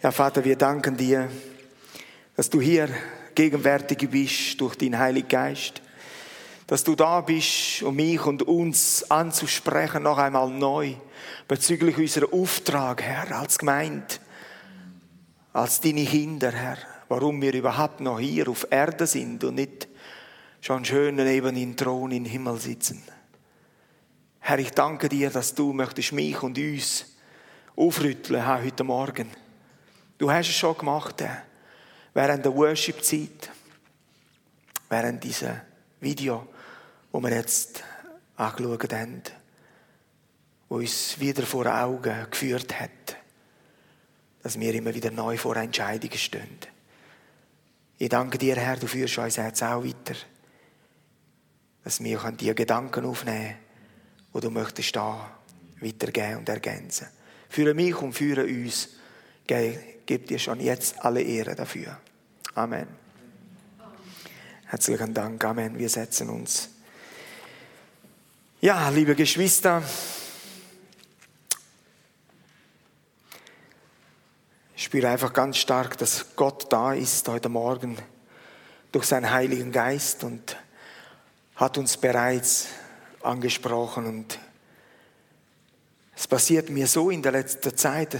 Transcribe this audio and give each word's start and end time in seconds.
Ja, 0.00 0.12
Vater, 0.12 0.44
wir 0.44 0.54
danken 0.54 0.96
dir, 0.96 1.28
dass 2.36 2.48
du 2.48 2.60
hier 2.60 2.88
gegenwärtig 3.34 4.08
bist 4.08 4.60
durch 4.60 4.76
den 4.76 4.96
Heiligen 4.96 5.26
Geist, 5.26 5.82
dass 6.68 6.84
du 6.84 6.94
da 6.94 7.20
bist, 7.20 7.82
um 7.82 7.96
mich 7.96 8.24
und 8.24 8.44
uns 8.44 9.10
anzusprechen, 9.10 10.04
noch 10.04 10.18
einmal 10.18 10.50
neu, 10.50 10.94
bezüglich 11.48 11.98
unserer 11.98 12.32
Auftrag, 12.32 13.02
Herr, 13.02 13.40
als 13.40 13.58
Gemeinde, 13.58 14.06
als 15.52 15.80
deine 15.80 16.04
Kinder, 16.04 16.52
Herr, 16.52 16.78
warum 17.08 17.42
wir 17.42 17.52
überhaupt 17.52 17.98
noch 17.98 18.20
hier 18.20 18.48
auf 18.48 18.68
Erde 18.70 19.04
sind 19.04 19.42
und 19.42 19.56
nicht 19.56 19.88
schon 20.60 20.84
schön 20.84 21.16
neben 21.16 21.56
den 21.56 21.76
Thron 21.76 22.12
im 22.12 22.24
Himmel 22.24 22.60
sitzen. 22.60 23.02
Herr, 24.38 24.60
ich 24.60 24.70
danke 24.70 25.08
dir, 25.08 25.30
dass 25.30 25.56
du 25.56 25.72
möchtest 25.72 26.12
mich 26.12 26.40
und 26.40 26.56
uns 26.56 27.16
aufrütteln 27.74 28.46
heute 28.46 28.84
Morgen. 28.84 29.47
Du 30.18 30.32
hast 30.32 30.48
es 30.48 30.56
schon 30.56 30.76
gemacht, 30.76 31.22
während 32.12 32.44
der 32.44 32.52
Worship-Zeit, 32.52 33.50
während 34.88 35.22
dieser 35.22 35.62
Video, 36.00 36.48
wo 37.12 37.20
wir 37.20 37.30
jetzt 37.30 37.84
angeschaut 38.34 38.92
haben, 38.92 39.22
wo 40.68 40.78
uns 40.78 41.20
wieder 41.20 41.44
vor 41.44 41.66
Augen 41.66 42.26
geführt 42.32 42.80
hat, 42.80 43.16
dass 44.42 44.58
wir 44.58 44.74
immer 44.74 44.92
wieder 44.92 45.12
neu 45.12 45.36
vor 45.36 45.54
Entscheidungen 45.54 46.18
stehen. 46.18 46.58
Ich 47.96 48.08
danke 48.08 48.38
dir, 48.38 48.56
Herr, 48.56 48.76
du 48.76 48.88
führst 48.88 49.18
uns 49.18 49.36
jetzt 49.36 49.62
auch 49.62 49.84
weiter, 49.84 50.18
dass 51.84 52.02
wir 52.02 52.18
die 52.32 52.54
Gedanken 52.56 53.04
aufnehmen 53.04 53.54
können, 53.54 53.58
die 54.34 54.40
du 54.40 54.50
möchtest 54.50 54.96
da 54.96 55.30
weitergeben 55.80 56.38
und 56.38 56.48
ergänzen. 56.48 57.06
Für 57.48 57.72
mich 57.72 57.94
und 57.96 58.14
für 58.14 58.42
uns 58.42 58.88
gebe 59.48 60.26
dir 60.26 60.38
schon 60.38 60.60
jetzt 60.60 61.04
alle 61.04 61.22
Ehre 61.22 61.54
dafür. 61.54 61.98
Amen. 62.54 62.86
Herzlichen 64.66 65.14
Dank. 65.14 65.42
Amen. 65.42 65.78
Wir 65.78 65.88
setzen 65.88 66.28
uns. 66.28 66.68
Ja, 68.60 68.88
liebe 68.90 69.14
Geschwister, 69.14 69.82
ich 74.76 74.84
spüre 74.84 75.08
einfach 75.08 75.32
ganz 75.32 75.56
stark, 75.56 75.96
dass 75.96 76.36
Gott 76.36 76.70
da 76.70 76.92
ist 76.92 77.26
heute 77.28 77.48
Morgen 77.48 77.96
durch 78.92 79.06
seinen 79.06 79.30
Heiligen 79.30 79.72
Geist 79.72 80.24
und 80.24 80.56
hat 81.56 81.78
uns 81.78 81.96
bereits 81.96 82.66
angesprochen 83.22 84.06
und 84.06 84.38
es 86.14 86.26
passiert 86.26 86.68
mir 86.68 86.86
so 86.86 87.10
in 87.10 87.22
der 87.22 87.32
letzten 87.32 87.76
Zeit, 87.76 88.18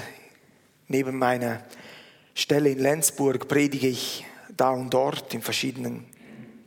neben 0.89 1.19
meiner 1.19 1.63
Stelle 2.35 2.71
in 2.71 2.79
Lenzburg 2.79 3.49
predige 3.49 3.89
ich 3.89 4.25
da 4.57 4.71
und 4.71 4.91
dort 4.91 5.33
in 5.35 5.43
verschiedenen 5.43 6.07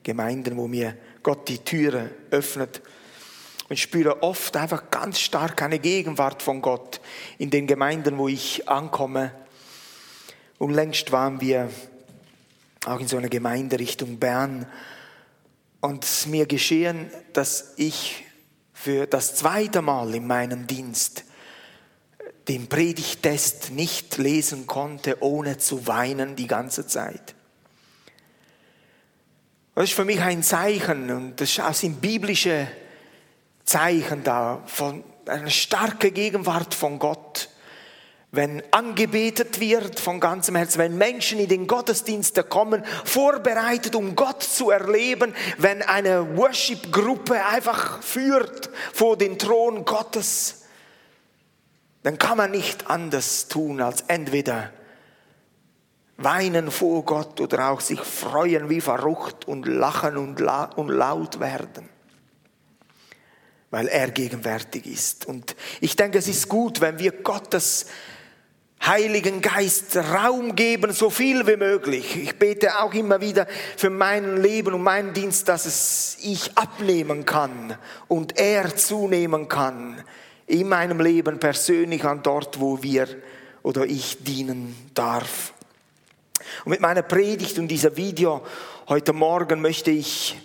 Gemeinden, 0.04 0.58
wo 0.58 0.68
mir 0.68 0.96
Gott 1.24 1.48
die 1.50 1.60
Türe 1.60 2.12
öffnet 2.32 2.82
und 3.70 3.78
spüre 3.78 4.24
oft 4.24 4.58
einfach 4.58 4.90
ganz 4.90 5.20
stark 5.20 5.62
eine 5.62 5.80
Gegenwart 5.80 6.42
von 6.42 6.62
Gott 6.62 7.02
in 7.38 7.50
den 7.50 7.68
Gemeinden, 7.68 8.18
wo 8.18 8.28
ich 8.28 8.68
ankomme. 8.68 9.32
Und 10.58 10.74
längst 10.74 11.12
waren 11.12 11.42
wir 11.42 11.70
auch 12.86 13.00
in 13.00 13.08
so 13.08 13.18
einer 13.18 13.30
Gemeinde 13.30 13.80
Richtung 13.80 14.18
Bern 14.20 14.66
und 15.82 16.04
es 16.04 16.28
mir 16.28 16.46
geschehen, 16.46 17.10
dass 17.34 17.74
ich 17.78 18.26
für 18.74 19.08
das 19.08 19.36
zweite 19.36 19.82
Mal 19.82 20.14
in 20.16 20.28
meinem 20.28 20.68
Dienst 20.68 21.24
den 22.48 22.68
Predigtest 22.68 23.72
nicht 23.72 24.18
lesen 24.18 24.68
konnte, 24.68 25.22
ohne 25.22 25.58
zu 25.58 25.88
weinen 25.88 26.36
die 26.36 26.48
ganze 26.48 26.88
Zeit. 26.88 27.36
Das 29.76 29.86
ist 29.86 29.94
für 29.94 30.06
mich 30.06 30.20
ein 30.20 30.44
Zeichen 30.44 31.10
und 31.12 31.40
das 31.40 31.56
sind 31.80 32.02
biblische 32.02 32.68
Zeichen 33.64 34.24
da 34.24 34.62
von 34.66 35.04
einer 35.28 35.50
starken 35.50 36.14
Gegenwart 36.14 36.74
von 36.74 37.00
Gott. 37.00 37.50
Wenn 38.34 38.64
angebetet 38.72 39.60
wird 39.60 40.00
von 40.00 40.20
ganzem 40.20 40.56
Herzen, 40.56 40.80
wenn 40.80 40.98
Menschen 40.98 41.40
in 41.40 41.50
den 41.50 41.68
Gottesdienste 41.68 42.44
kommen, 42.44 42.84
vorbereitet, 43.04 43.94
um 43.94 44.16
Gott 44.16 44.42
zu 44.42 44.70
erleben, 44.72 45.34
wenn 45.58 45.82
eine 45.82 46.38
Worship-Gruppe 46.38 47.46
einfach 47.46 48.02
führt 48.02 48.70
vor 48.94 49.18
den 49.18 49.38
Thron 49.38 49.84
Gottes, 49.84 50.61
dann 52.04 52.18
kann 52.18 52.38
man 52.38 52.52
nicht 52.52 52.90
anders 52.90 53.48
tun, 53.48 53.82
als 53.82 54.02
entweder 54.08 54.72
weinen 56.18 56.72
vor 56.72 57.04
Gott 57.04 57.40
oder 57.40 57.70
auch 57.70 57.82
sich 57.82 58.00
freuen 58.00 58.70
wie 58.70 58.82
verrückt 58.82 59.48
und 59.48 59.68
lachen 59.68 60.18
und, 60.18 60.40
la 60.40 60.66
und 60.66 60.90
laut 60.90 61.40
werden, 61.40 61.90
weil 63.70 63.88
er 63.88 64.10
gegenwärtig 64.10 64.86
ist. 64.86 65.26
Und 65.26 65.56
ich 65.80 65.96
denke, 65.96 66.18
es 66.18 66.28
ist 66.28 66.50
gut, 66.50 66.82
wenn 66.82 67.00
wir 67.00 67.12
Gottes 67.12 67.88
Heiligen 68.84 69.42
Geist 69.42 69.96
Raum 69.96 70.56
geben, 70.56 70.92
so 70.92 71.12
viel 71.12 71.46
wie 71.46 71.56
möglich. 71.56 72.16
Ich 72.16 72.40
bete 72.40 72.80
auch 72.80 72.96
immer 72.96 73.22
wieder 73.22 73.46
für 73.78 73.92
mein 73.92 74.42
Leben 74.42 74.74
und 74.74 74.82
meinen 74.82 75.14
Dienst, 75.14 75.48
dass 75.48 75.68
es 75.68 76.18
ich 76.24 76.58
abnehmen 76.58 77.26
kann 77.26 77.78
und 78.08 78.40
er 78.40 78.76
zunehmen 78.76 79.48
kann 79.48 80.04
in 80.48 80.68
meinem 80.68 81.00
Leben 81.00 81.40
persönlich 81.40 82.04
an 82.04 82.24
dort, 82.24 82.60
wo 82.60 82.82
wir 82.84 83.08
oder 83.64 83.86
ich 83.86 84.24
dienen 84.24 84.76
darf. 84.94 85.54
Und 86.66 86.72
mit 86.72 86.82
meiner 86.82 87.04
Predigt 87.04 87.58
und 87.60 87.68
dieser 87.68 87.96
Video 87.96 88.42
heute 88.88 89.14
Morgen 89.14 89.62
möchte 89.62 89.92
ich 89.92 90.38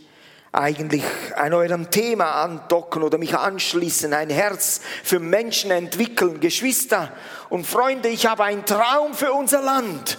eigentlich 0.52 1.04
an 1.34 1.52
eurem 1.52 1.90
Thema 1.90 2.42
andocken 2.42 3.02
oder 3.02 3.18
mich 3.18 3.36
anschließen, 3.36 4.12
ein 4.14 4.30
Herz 4.30 4.80
für 5.02 5.20
Menschen 5.20 5.70
entwickeln. 5.70 6.40
Geschwister 6.40 7.12
und 7.50 7.66
Freunde, 7.66 8.08
ich 8.08 8.26
habe 8.26 8.44
einen 8.44 8.64
Traum 8.64 9.14
für 9.14 9.32
unser 9.32 9.62
Land. 9.62 10.18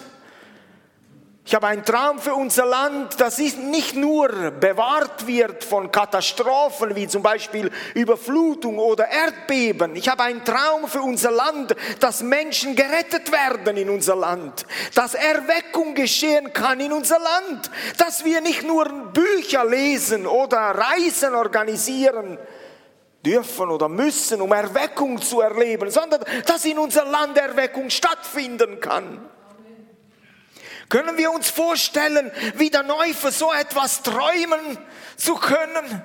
Ich 1.48 1.56
habe 1.56 1.68
einen 1.68 1.86
Traum 1.86 2.20
für 2.20 2.34
unser 2.34 2.66
Land, 2.66 3.22
das 3.22 3.38
nicht 3.38 3.96
nur 3.96 4.52
bewahrt 4.52 5.28
wird 5.28 5.64
von 5.64 5.90
Katastrophen 5.90 6.94
wie 6.94 7.08
zum 7.08 7.24
Beispiel 7.24 7.72
Überflutung 7.94 8.80
oder 8.80 9.08
Erdbeben. 9.08 9.96
Ich 9.96 10.10
habe 10.10 10.24
einen 10.24 10.44
Traum 10.44 10.90
für 10.90 11.00
unser 11.00 11.32
Land, 11.32 11.74
dass 12.02 12.22
Menschen 12.22 12.76
gerettet 12.76 13.32
werden 13.32 13.78
in 13.78 13.90
unser 13.90 14.18
Land, 14.18 14.66
dass 14.94 15.14
Erweckung 15.14 15.96
geschehen 15.96 16.52
kann 16.52 16.82
in 16.82 16.92
unser 16.92 17.20
Land, 17.20 17.72
dass 17.98 18.26
wir 18.26 18.42
nicht 18.42 18.68
nur 18.68 18.90
Bücher 19.14 19.64
lesen 19.64 20.28
oder 20.28 20.58
Reisen 20.58 21.34
organisieren 21.34 22.38
dürfen 23.26 23.70
oder 23.70 23.88
müssen, 23.88 24.42
um 24.42 24.52
Erweckung 24.52 25.22
zu 25.22 25.40
erleben, 25.40 25.92
sondern 25.92 26.26
dass 26.46 26.66
in 26.66 26.78
unser 26.78 27.06
Land 27.06 27.38
Erweckung 27.38 27.90
stattfinden 27.90 28.82
kann. 28.82 29.30
Können 30.90 31.18
wir 31.18 31.32
uns 31.32 31.50
vorstellen, 31.50 32.32
wieder 32.56 32.84
neu 32.84 33.14
für 33.14 33.32
so 33.32 33.52
etwas 33.52 34.04
träumen 34.04 34.78
zu 35.18 35.36
können? 35.36 36.04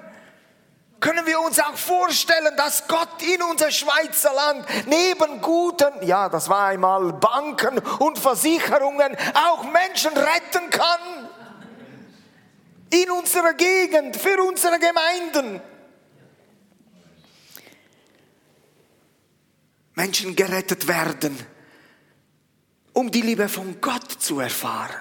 Können 0.99 1.27
wir 1.27 1.41
uns 1.41 1.59
auch 1.59 1.77
vorstellen, 1.77 2.57
dass 2.57 2.87
Gott 2.89 3.23
in 3.23 3.43
unser 3.43 3.71
Schweizer 3.71 4.33
Land 4.33 4.67
neben 4.87 5.41
guten, 5.41 5.91
ja, 6.03 6.29
das 6.29 6.49
war 6.49 6.67
einmal 6.67 7.13
Banken 7.13 7.79
und 7.99 8.19
Versicherungen, 8.19 9.17
auch 9.35 9.65
Menschen 9.65 10.13
retten 10.17 10.71
kann? 10.71 11.29
In 12.91 13.11
unserer 13.11 13.55
Gegend, 13.55 14.17
für 14.17 14.43
unsere 14.43 14.79
Gemeinden. 14.79 15.61
Menschen 19.95 20.37
gerettet 20.37 20.87
werden 20.89 21.52
um 22.93 23.11
die 23.11 23.23
Liebe 23.23 23.49
von 23.49 23.81
Gott 23.81 24.11
zu 24.11 24.41
erfahren 24.41 25.01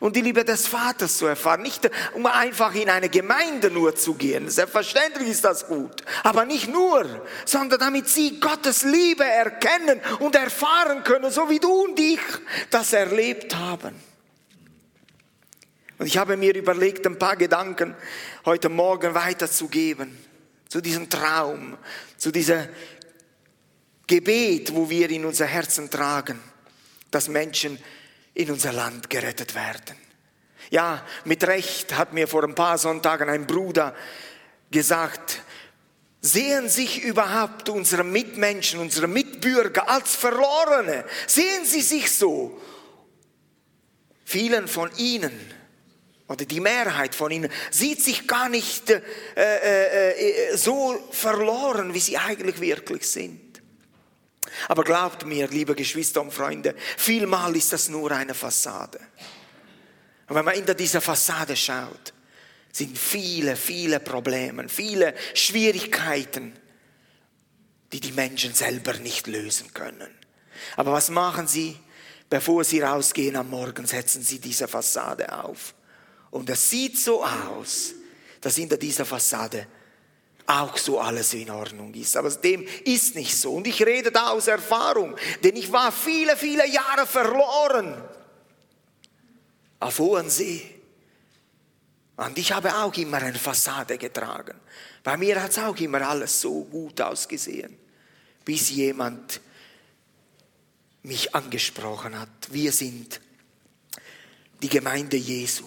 um 0.00 0.12
die 0.12 0.20
Liebe 0.20 0.44
des 0.44 0.66
Vaters 0.66 1.16
zu 1.18 1.26
erfahren. 1.26 1.62
Nicht 1.62 1.88
um 2.14 2.26
einfach 2.26 2.74
in 2.74 2.88
eine 2.88 3.08
Gemeinde 3.08 3.70
nur 3.70 3.94
zu 3.94 4.14
gehen. 4.14 4.48
Selbstverständlich 4.48 5.28
ist 5.28 5.44
das 5.44 5.66
gut. 5.66 6.02
Aber 6.22 6.44
nicht 6.44 6.68
nur, 6.68 7.26
sondern 7.44 7.80
damit 7.80 8.08
sie 8.08 8.40
Gottes 8.40 8.82
Liebe 8.82 9.24
erkennen 9.24 10.00
und 10.20 10.34
erfahren 10.34 11.02
können, 11.04 11.30
so 11.30 11.48
wie 11.48 11.58
du 11.58 11.84
und 11.84 11.98
ich 11.98 12.20
das 12.70 12.92
erlebt 12.92 13.54
haben. 13.56 13.94
Und 15.98 16.06
ich 16.06 16.18
habe 16.18 16.36
mir 16.36 16.54
überlegt, 16.54 17.06
ein 17.06 17.18
paar 17.18 17.36
Gedanken 17.36 17.94
heute 18.44 18.68
Morgen 18.68 19.14
weiterzugeben 19.14 20.16
zu 20.68 20.82
diesem 20.82 21.08
Traum, 21.08 21.78
zu 22.18 22.30
diesem 22.30 22.68
Gebet, 24.06 24.74
wo 24.74 24.90
wir 24.90 25.08
in 25.08 25.24
unser 25.24 25.46
Herzen 25.46 25.90
tragen 25.90 26.38
dass 27.10 27.28
Menschen 27.28 27.78
in 28.34 28.50
unser 28.50 28.72
Land 28.72 29.10
gerettet 29.10 29.54
werden. 29.54 29.96
Ja, 30.70 31.04
mit 31.24 31.44
Recht 31.46 31.96
hat 31.96 32.12
mir 32.12 32.26
vor 32.26 32.44
ein 32.44 32.54
paar 32.54 32.76
Sonntagen 32.78 33.28
ein 33.28 33.46
Bruder 33.46 33.94
gesagt, 34.70 35.42
Sehen 36.26 36.68
sich 36.68 37.04
überhaupt 37.04 37.68
unsere 37.68 38.02
Mitmenschen, 38.02 38.80
unsere 38.80 39.06
Mitbürger 39.06 39.88
als 39.88 40.16
Verlorene? 40.16 41.04
Sehen 41.28 41.64
sie 41.64 41.82
sich 41.82 42.10
so? 42.10 42.60
Vielen 44.24 44.66
von 44.66 44.90
ihnen 44.96 45.32
oder 46.26 46.44
die 46.44 46.58
Mehrheit 46.58 47.14
von 47.14 47.30
ihnen 47.30 47.48
sieht 47.70 48.02
sich 48.02 48.26
gar 48.26 48.48
nicht 48.48 48.90
äh, 48.90 49.00
äh, 49.36 50.50
äh, 50.50 50.56
so 50.56 50.98
verloren, 51.12 51.94
wie 51.94 52.00
sie 52.00 52.18
eigentlich 52.18 52.60
wirklich 52.60 53.06
sind. 53.06 53.45
Aber 54.68 54.84
glaubt 54.84 55.26
mir, 55.26 55.48
liebe 55.48 55.74
Geschwister 55.74 56.20
und 56.20 56.32
Freunde, 56.32 56.74
vielmal 56.96 57.56
ist 57.56 57.72
das 57.72 57.88
nur 57.88 58.10
eine 58.12 58.34
Fassade. 58.34 58.98
Und 60.28 60.34
wenn 60.34 60.44
man 60.44 60.54
hinter 60.54 60.74
dieser 60.74 61.00
Fassade 61.00 61.56
schaut, 61.56 62.12
sind 62.72 62.98
viele, 62.98 63.56
viele 63.56 64.00
Probleme, 64.00 64.68
viele 64.68 65.14
Schwierigkeiten, 65.34 66.52
die 67.92 68.00
die 68.00 68.12
Menschen 68.12 68.52
selber 68.52 68.94
nicht 68.94 69.26
lösen 69.26 69.72
können. 69.72 70.10
Aber 70.76 70.92
was 70.92 71.10
machen 71.10 71.46
sie? 71.46 71.76
Bevor 72.28 72.64
sie 72.64 72.80
rausgehen 72.80 73.36
am 73.36 73.50
Morgen, 73.50 73.86
setzen 73.86 74.22
sie 74.22 74.40
diese 74.40 74.66
Fassade 74.66 75.32
auf. 75.32 75.74
Und 76.30 76.50
es 76.50 76.68
sieht 76.68 76.98
so 76.98 77.24
aus, 77.24 77.94
dass 78.40 78.56
hinter 78.56 78.76
dieser 78.76 79.04
Fassade 79.04 79.66
auch 80.46 80.76
so 80.76 81.00
alles 81.00 81.34
in 81.34 81.50
Ordnung 81.50 81.92
ist. 81.94 82.16
Aber 82.16 82.30
dem 82.30 82.66
ist 82.84 83.14
nicht 83.14 83.36
so. 83.36 83.52
Und 83.52 83.66
ich 83.66 83.84
rede 83.84 84.10
da 84.10 84.30
aus 84.30 84.46
Erfahrung, 84.46 85.16
denn 85.42 85.56
ich 85.56 85.70
war 85.72 85.90
viele, 85.92 86.36
viele 86.36 86.68
Jahre 86.68 87.06
verloren 87.06 88.02
auf 89.80 89.98
hohem 89.98 90.28
See. 90.28 90.74
Und 92.16 92.38
ich 92.38 92.52
habe 92.52 92.74
auch 92.74 92.94
immer 92.94 93.18
eine 93.18 93.38
Fassade 93.38 93.98
getragen. 93.98 94.58
Bei 95.02 95.16
mir 95.16 95.42
hat 95.42 95.50
es 95.50 95.58
auch 95.58 95.76
immer 95.76 96.00
alles 96.00 96.40
so 96.40 96.64
gut 96.64 97.00
ausgesehen, 97.00 97.76
bis 98.44 98.70
jemand 98.70 99.40
mich 101.02 101.34
angesprochen 101.34 102.18
hat. 102.18 102.28
Wir 102.50 102.72
sind 102.72 103.20
die 104.62 104.68
Gemeinde 104.68 105.16
Jesu 105.16 105.64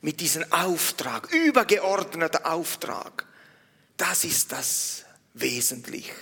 mit 0.00 0.20
diesem 0.20 0.50
Auftrag, 0.50 1.30
übergeordneter 1.32 2.50
Auftrag. 2.50 3.26
Das 3.96 4.24
ist 4.24 4.52
das 4.52 5.04
Wesentliche. 5.34 6.12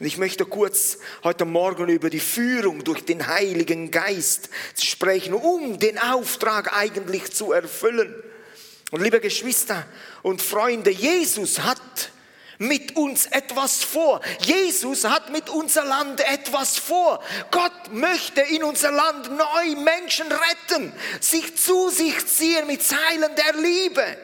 Und 0.00 0.06
ich 0.06 0.18
möchte 0.18 0.44
kurz 0.44 0.98
heute 1.22 1.44
Morgen 1.44 1.88
über 1.88 2.10
die 2.10 2.20
Führung 2.20 2.82
durch 2.84 3.04
den 3.04 3.26
Heiligen 3.26 3.90
Geist 3.90 4.48
sprechen, 4.80 5.34
um 5.34 5.78
den 5.78 5.98
Auftrag 5.98 6.76
eigentlich 6.76 7.32
zu 7.32 7.52
erfüllen. 7.52 8.14
Und 8.90 9.02
liebe 9.02 9.20
Geschwister 9.20 9.86
und 10.22 10.42
Freunde, 10.42 10.90
Jesus 10.90 11.60
hat 11.60 12.10
mit 12.58 12.96
uns 12.96 13.26
etwas 13.26 13.82
vor. 13.82 14.20
Jesus 14.40 15.04
hat 15.04 15.30
mit 15.30 15.48
unser 15.50 15.84
Land 15.84 16.20
etwas 16.20 16.76
vor. 16.78 17.22
Gott 17.50 17.92
möchte 17.92 18.40
in 18.40 18.62
unser 18.64 18.92
Land 18.92 19.30
neu 19.36 19.76
Menschen 19.76 20.26
retten, 20.30 20.92
sich 21.20 21.56
zu 21.56 21.90
sich 21.90 22.26
ziehen 22.26 22.66
mit 22.66 22.82
Zeilen 22.82 23.30
der 23.36 23.60
Liebe. 23.60 24.16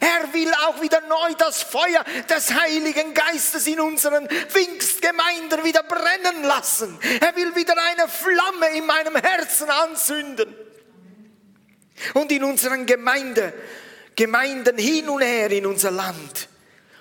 Er 0.00 0.32
will 0.32 0.52
auch 0.66 0.80
wieder 0.80 1.00
neu 1.02 1.34
das 1.38 1.62
Feuer 1.62 2.04
des 2.28 2.52
Heiligen 2.52 3.14
Geistes 3.14 3.66
in 3.66 3.80
unseren 3.80 4.28
Pfingstgemeinden 4.28 5.64
wieder 5.64 5.82
brennen 5.82 6.44
lassen. 6.44 6.98
Er 7.20 7.34
will 7.36 7.54
wieder 7.54 7.74
eine 7.92 8.08
Flamme 8.08 8.76
in 8.76 8.86
meinem 8.86 9.16
Herzen 9.16 9.70
anzünden 9.70 10.54
und 12.14 12.32
in 12.32 12.44
unseren 12.44 12.86
Gemeinde, 12.86 13.52
Gemeinden 14.16 14.78
hin 14.78 15.08
und 15.08 15.22
her 15.22 15.50
in 15.50 15.66
unser 15.66 15.90
Land. 15.90 16.48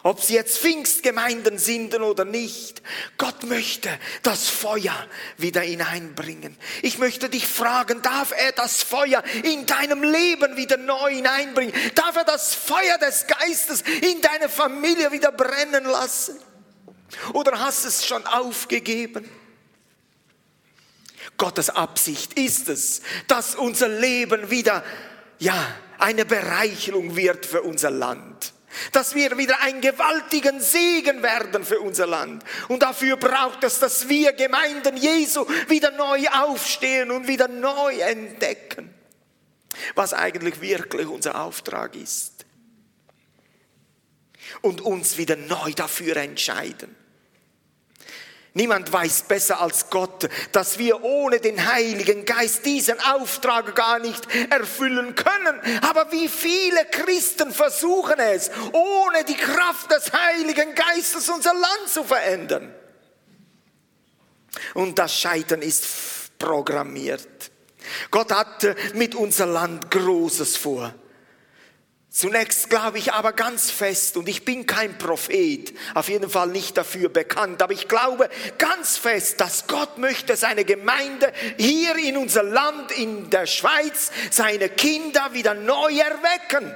Ob 0.04 0.22
sie 0.22 0.34
jetzt 0.34 0.60
Pfingstgemeinden 0.60 1.58
sind 1.58 1.98
oder 1.98 2.26
nicht. 2.26 2.82
Gott 3.18 3.44
möchte 3.44 3.90
das 4.22 4.50
Feuer 4.50 4.94
wieder 5.38 5.62
hineinbringen. 5.62 6.58
Ich 6.82 6.98
möchte 6.98 7.30
dich 7.30 7.48
fragen, 7.48 8.02
darf 8.02 8.34
er 8.38 8.52
das 8.52 8.84
Feuer 8.84 9.24
in 9.44 9.66
deinem 9.66 10.04
Leben 10.04 10.58
wieder 10.58 10.76
neu 10.76 11.14
hineinbringen? 11.14 11.74
Darf 11.96 12.18
er 12.18 12.26
das 12.26 12.54
Feuer 12.54 12.98
des 12.98 13.28
Geistes 13.28 13.82
in 14.02 14.22
deine 14.22 14.50
Familie 14.50 15.14
wieder 15.14 15.32
brennen 15.32 15.86
lassen? 15.86 16.38
Oder 17.32 17.60
hast 17.62 17.86
du 17.86 17.88
es 17.88 18.06
schon 18.06 18.26
aufgegeben? 18.28 19.30
Gottes 21.38 21.70
Absicht 21.70 22.34
ist 22.34 22.68
es, 22.68 23.02
dass 23.28 23.56
unser 23.56 23.88
Leben 23.88 24.50
wieder, 24.50 24.84
ja, 25.40 25.56
eine 25.98 26.26
Bereicherung 26.26 27.16
wird 27.16 27.46
für 27.46 27.62
unser 27.62 27.90
Land. 27.90 28.53
Dass 28.92 29.16
wir 29.16 29.38
wieder 29.38 29.62
einen 29.62 29.82
gewaltigen 29.82 30.60
Segen 30.60 31.22
werden 31.24 31.64
für 31.64 31.80
unser 31.80 32.08
Land. 32.08 32.44
Und 32.68 32.84
dafür 32.84 33.18
braucht 33.18 33.64
es, 33.64 33.80
dass 33.80 34.10
wir 34.10 34.34
Gemeinden 34.34 34.98
Jesu 34.98 35.46
wieder 35.68 35.92
neu 35.92 36.28
aufstehen 36.30 37.12
und 37.12 37.28
wieder 37.28 37.48
neu 37.48 38.00
entdecken, 38.00 38.94
was 39.96 40.14
eigentlich 40.14 40.62
wirklich 40.62 41.08
unser 41.08 41.42
Auftrag 41.42 41.96
ist. 41.96 42.46
Und 44.62 44.82
uns 44.82 45.18
wieder 45.18 45.36
neu 45.36 45.72
dafür 45.74 46.18
entscheiden. 46.18 47.03
Niemand 48.56 48.94
weiß 48.94 49.24
besser 49.24 49.62
als 49.62 49.90
Gott, 49.90 50.30
dass 50.52 50.78
wir 50.78 51.04
ohne 51.04 51.40
den 51.40 51.74
Heiligen 51.74 52.24
Geist 52.24 52.64
diesen 52.66 53.00
Auftrag 53.00 53.74
gar 53.74 53.98
nicht 53.98 54.28
erfüllen 54.52 55.16
können. 55.16 55.60
Aber 55.82 56.12
wie 56.12 56.28
viele 56.28 56.86
Christen 56.92 57.52
versuchen 57.52 58.20
es, 58.20 58.52
ohne 58.72 59.24
die 59.24 59.36
Kraft 59.36 59.90
des 59.90 60.12
Heiligen 60.14 60.76
Geistes 60.76 61.30
unser 61.30 61.54
Land 61.54 61.90
zu 61.90 62.04
verändern. 62.04 62.74
Und 64.76 65.00
das 65.00 65.20
Scheitern 65.20 65.64
ist 65.64 66.38
programmiert. 66.38 67.52
Gott 68.12 68.32
hat 68.32 68.76
mit 68.94 69.16
unser 69.16 69.48
Land 69.48 69.90
Großes 69.90 70.58
vor. 70.58 70.94
Zunächst 72.14 72.70
glaube 72.70 73.00
ich 73.00 73.12
aber 73.12 73.34
ganz 73.34 73.72
fest, 73.72 74.18
und 74.18 74.30
ich 74.30 74.46
bin 74.46 74.68
kein 74.68 75.00
Prophet, 75.00 75.74
auf 75.96 76.10
jeden 76.10 76.30
Fall 76.30 76.48
nicht 76.50 76.78
dafür 76.78 77.10
bekannt, 77.10 77.64
aber 77.64 77.74
ich 77.74 77.88
glaube 77.88 78.30
ganz 78.60 78.98
fest, 78.98 79.42
dass 79.42 79.66
Gott 79.66 79.98
möchte 79.98 80.36
seine 80.36 80.64
Gemeinde 80.64 81.34
hier 81.58 81.96
in 81.96 82.16
unser 82.18 82.44
Land, 82.44 82.92
in 82.92 83.32
der 83.32 83.48
Schweiz, 83.48 84.12
seine 84.30 84.70
Kinder 84.70 85.34
wieder 85.34 85.56
neu 85.56 85.92
erwecken 85.98 86.76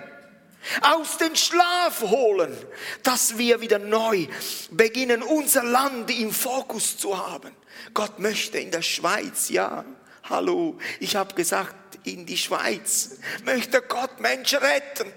aus 0.82 1.20
dem 1.20 1.36
Schlaf 1.36 2.02
holen, 2.02 2.58
dass 3.04 3.38
wir 3.38 3.62
wieder 3.62 3.78
neu 3.78 4.26
beginnen, 4.72 5.22
unser 5.22 5.64
Land 5.64 6.10
im 6.20 6.32
Fokus 6.32 6.98
zu 6.98 7.16
haben. 7.16 7.52
Gott 7.94 8.18
möchte 8.18 8.58
in 8.58 8.72
der 8.72 8.82
Schweiz, 8.82 9.50
ja, 9.50 9.86
hallo, 10.24 10.80
ich 11.00 11.16
habe 11.16 11.36
gesagt, 11.36 11.76
in 12.06 12.26
die 12.26 12.38
Schweiz 12.38 13.20
möchte 13.46 13.84
Gott 13.84 14.20
Menschen 14.20 14.58
retten 14.58 15.14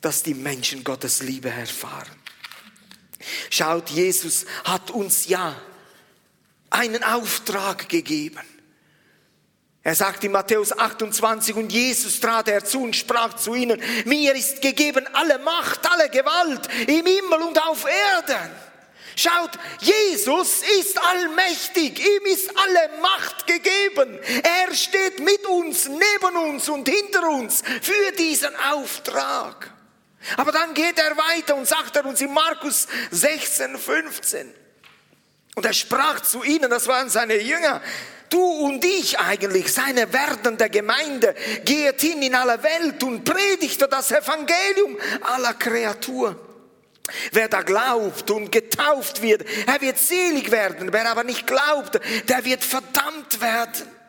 dass 0.00 0.22
die 0.22 0.34
Menschen 0.34 0.84
Gottes 0.84 1.22
Liebe 1.22 1.50
erfahren. 1.50 2.10
Schaut, 3.50 3.90
Jesus 3.90 4.46
hat 4.64 4.90
uns 4.90 5.28
ja 5.28 5.54
einen 6.70 7.02
Auftrag 7.04 7.88
gegeben. 7.88 8.40
Er 9.82 9.94
sagt 9.94 10.24
in 10.24 10.32
Matthäus 10.32 10.76
28, 10.76 11.54
und 11.56 11.72
Jesus 11.72 12.20
trat 12.20 12.48
herzu 12.48 12.82
und 12.82 12.94
sprach 12.94 13.34
zu 13.36 13.54
ihnen, 13.54 13.82
mir 14.04 14.34
ist 14.34 14.60
gegeben 14.60 15.06
alle 15.14 15.38
Macht, 15.38 15.90
alle 15.90 16.10
Gewalt 16.10 16.68
im 16.86 17.06
Himmel 17.06 17.40
und 17.46 17.58
auf 17.62 17.86
Erden. 17.86 18.50
Schaut, 19.16 19.50
Jesus 19.80 20.62
ist 20.80 20.98
allmächtig, 21.02 21.98
ihm 21.98 22.26
ist 22.26 22.50
alle 22.56 23.00
Macht 23.00 23.46
gegeben. 23.46 24.18
Er 24.42 24.74
steht 24.74 25.20
mit 25.20 25.44
uns, 25.46 25.88
neben 25.88 26.36
uns 26.36 26.68
und 26.68 26.88
hinter 26.88 27.28
uns 27.28 27.62
für 27.82 28.12
diesen 28.18 28.54
Auftrag. 28.72 29.72
Aber 30.36 30.52
dann 30.52 30.74
geht 30.74 30.98
er 30.98 31.16
weiter 31.16 31.56
und 31.56 31.66
sagt 31.66 31.96
er 31.96 32.04
uns 32.04 32.20
in 32.20 32.32
Markus 32.32 32.86
16, 33.10 33.78
15. 33.78 34.54
Und 35.54 35.66
er 35.66 35.72
sprach 35.72 36.20
zu 36.20 36.42
ihnen, 36.42 36.70
das 36.70 36.86
waren 36.86 37.08
seine 37.08 37.40
Jünger, 37.40 37.82
du 38.28 38.40
und 38.40 38.84
ich 38.84 39.18
eigentlich, 39.18 39.72
seine 39.72 40.12
werdende 40.12 40.70
Gemeinde, 40.70 41.34
geht 41.64 42.00
hin 42.00 42.22
in 42.22 42.34
alle 42.34 42.62
Welt 42.62 43.02
und 43.02 43.24
predigte 43.24 43.88
das 43.88 44.10
Evangelium 44.12 44.96
aller 45.22 45.54
Kreatur. 45.54 46.38
Wer 47.32 47.48
da 47.48 47.62
glaubt 47.62 48.30
und 48.30 48.52
getauft 48.52 49.20
wird, 49.20 49.44
er 49.66 49.80
wird 49.80 49.98
selig 49.98 50.50
werden. 50.50 50.92
Wer 50.92 51.10
aber 51.10 51.24
nicht 51.24 51.46
glaubt, 51.46 52.00
der 52.28 52.44
wird 52.44 52.62
verdammt 52.62 53.40
werden. 53.40 53.99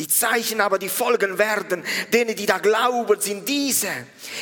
Die 0.00 0.08
Zeichen 0.08 0.62
aber, 0.62 0.78
die 0.78 0.88
folgen 0.88 1.36
werden, 1.36 1.84
denen, 2.10 2.34
die 2.34 2.46
da 2.46 2.56
glauben, 2.56 3.20
sind 3.20 3.46
diese. 3.46 3.90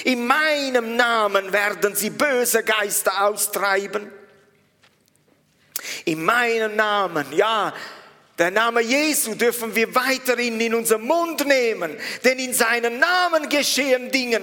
In 0.04 0.24
meinem 0.24 0.94
Namen 0.94 1.52
werden 1.52 1.96
sie 1.96 2.10
böse 2.10 2.62
Geister 2.62 3.24
austreiben. 3.26 4.08
In 6.04 6.24
meinem 6.24 6.76
Namen, 6.76 7.26
ja, 7.32 7.74
der 8.38 8.52
Name 8.52 8.82
Jesu 8.82 9.34
dürfen 9.34 9.74
wir 9.74 9.92
weiterhin 9.96 10.60
in 10.60 10.76
unseren 10.76 11.02
Mund 11.02 11.44
nehmen, 11.44 11.96
denn 12.22 12.38
in 12.38 12.54
seinem 12.54 13.00
Namen 13.00 13.48
geschehen 13.48 14.12
Dinge. 14.12 14.40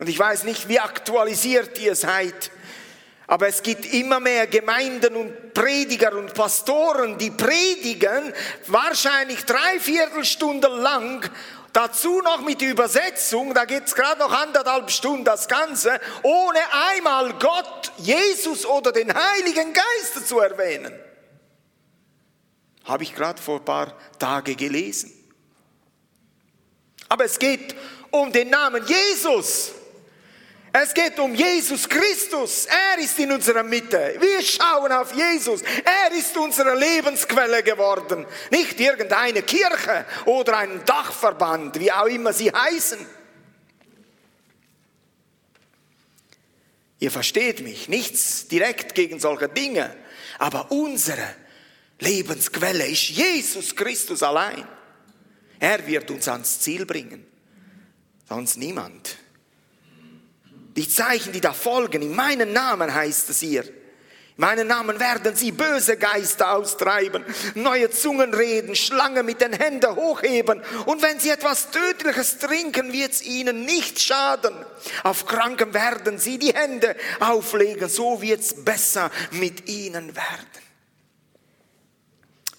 Und 0.00 0.08
ich 0.08 0.18
weiß 0.18 0.42
nicht, 0.42 0.68
wie 0.68 0.80
aktualisiert 0.80 1.78
ihr 1.78 1.94
seid. 1.94 2.50
Aber 3.30 3.46
es 3.46 3.62
gibt 3.62 3.86
immer 3.94 4.18
mehr 4.18 4.48
Gemeinden 4.48 5.14
und 5.14 5.54
Prediger 5.54 6.16
und 6.16 6.34
Pastoren, 6.34 7.16
die 7.16 7.30
predigen 7.30 8.32
wahrscheinlich 8.66 9.44
drei 9.44 9.78
Viertelstunden 9.78 10.80
lang 10.80 11.30
Dazu 11.72 12.20
noch 12.22 12.40
mit 12.40 12.60
Übersetzung, 12.62 13.54
da 13.54 13.64
geht 13.64 13.84
es 13.84 13.94
gerade 13.94 14.18
noch 14.18 14.32
anderthalb 14.32 14.90
Stunden 14.90 15.24
das 15.24 15.46
Ganze, 15.46 16.00
ohne 16.24 16.58
einmal 16.96 17.32
Gott, 17.34 17.92
Jesus 17.98 18.66
oder 18.66 18.90
den 18.90 19.14
Heiligen 19.14 19.72
Geist 19.72 20.26
zu 20.26 20.40
erwähnen. 20.40 20.92
Habe 22.82 23.04
ich 23.04 23.14
gerade 23.14 23.40
vor 23.40 23.60
ein 23.60 23.64
paar 23.64 23.96
Tagen 24.18 24.56
gelesen. 24.56 25.12
Aber 27.08 27.24
es 27.26 27.38
geht 27.38 27.76
um 28.10 28.32
den 28.32 28.50
Namen 28.50 28.84
Jesus. 28.88 29.70
Es 30.72 30.94
geht 30.94 31.18
um 31.18 31.34
Jesus 31.34 31.88
Christus. 31.88 32.66
Er 32.66 33.02
ist 33.02 33.18
in 33.18 33.32
unserer 33.32 33.64
Mitte. 33.64 34.16
Wir 34.20 34.40
schauen 34.40 34.92
auf 34.92 35.12
Jesus. 35.12 35.62
Er 35.62 36.16
ist 36.16 36.36
unsere 36.36 36.76
Lebensquelle 36.76 37.62
geworden. 37.62 38.24
Nicht 38.50 38.78
irgendeine 38.78 39.42
Kirche 39.42 40.06
oder 40.26 40.58
ein 40.58 40.84
Dachverband, 40.84 41.80
wie 41.80 41.90
auch 41.90 42.06
immer 42.06 42.32
sie 42.32 42.52
heißen. 42.52 43.04
Ihr 47.00 47.10
versteht 47.10 47.62
mich. 47.62 47.88
Nichts 47.88 48.46
direkt 48.46 48.94
gegen 48.94 49.18
solche 49.18 49.48
Dinge. 49.48 49.96
Aber 50.38 50.70
unsere 50.70 51.34
Lebensquelle 51.98 52.86
ist 52.86 53.08
Jesus 53.08 53.74
Christus 53.74 54.22
allein. 54.22 54.68
Er 55.58 55.84
wird 55.86 56.10
uns 56.12 56.28
ans 56.28 56.60
Ziel 56.60 56.86
bringen. 56.86 57.26
Sonst 58.28 58.56
niemand. 58.56 59.16
Die 60.76 60.88
Zeichen, 60.88 61.32
die 61.32 61.40
da 61.40 61.52
folgen, 61.52 62.02
in 62.02 62.14
meinem 62.14 62.52
Namen 62.52 62.94
heißt 62.94 63.30
es 63.30 63.40
hier. 63.40 63.64
In 64.40 64.46
meinem 64.46 64.68
Namen 64.68 64.98
werden 64.98 65.36
sie 65.36 65.52
böse 65.52 65.98
Geister 65.98 66.52
austreiben, 66.52 67.24
neue 67.54 67.90
Zungen 67.90 68.32
reden, 68.32 68.74
Schlange 68.74 69.22
mit 69.22 69.42
den 69.42 69.52
Händen 69.52 69.94
hochheben. 69.94 70.62
Und 70.86 71.02
wenn 71.02 71.20
sie 71.20 71.28
etwas 71.28 71.70
Tödliches 71.70 72.38
trinken, 72.38 72.92
wird 72.92 73.12
es 73.12 73.22
ihnen 73.22 73.66
nicht 73.66 74.00
schaden. 74.00 74.54
Auf 75.02 75.26
Kranken 75.26 75.74
werden 75.74 76.18
sie 76.18 76.38
die 76.38 76.54
Hände 76.54 76.96
auflegen, 77.18 77.90
so 77.90 78.22
wird 78.22 78.40
es 78.40 78.64
besser 78.64 79.10
mit 79.32 79.68
ihnen 79.68 80.16
werden. 80.16 80.69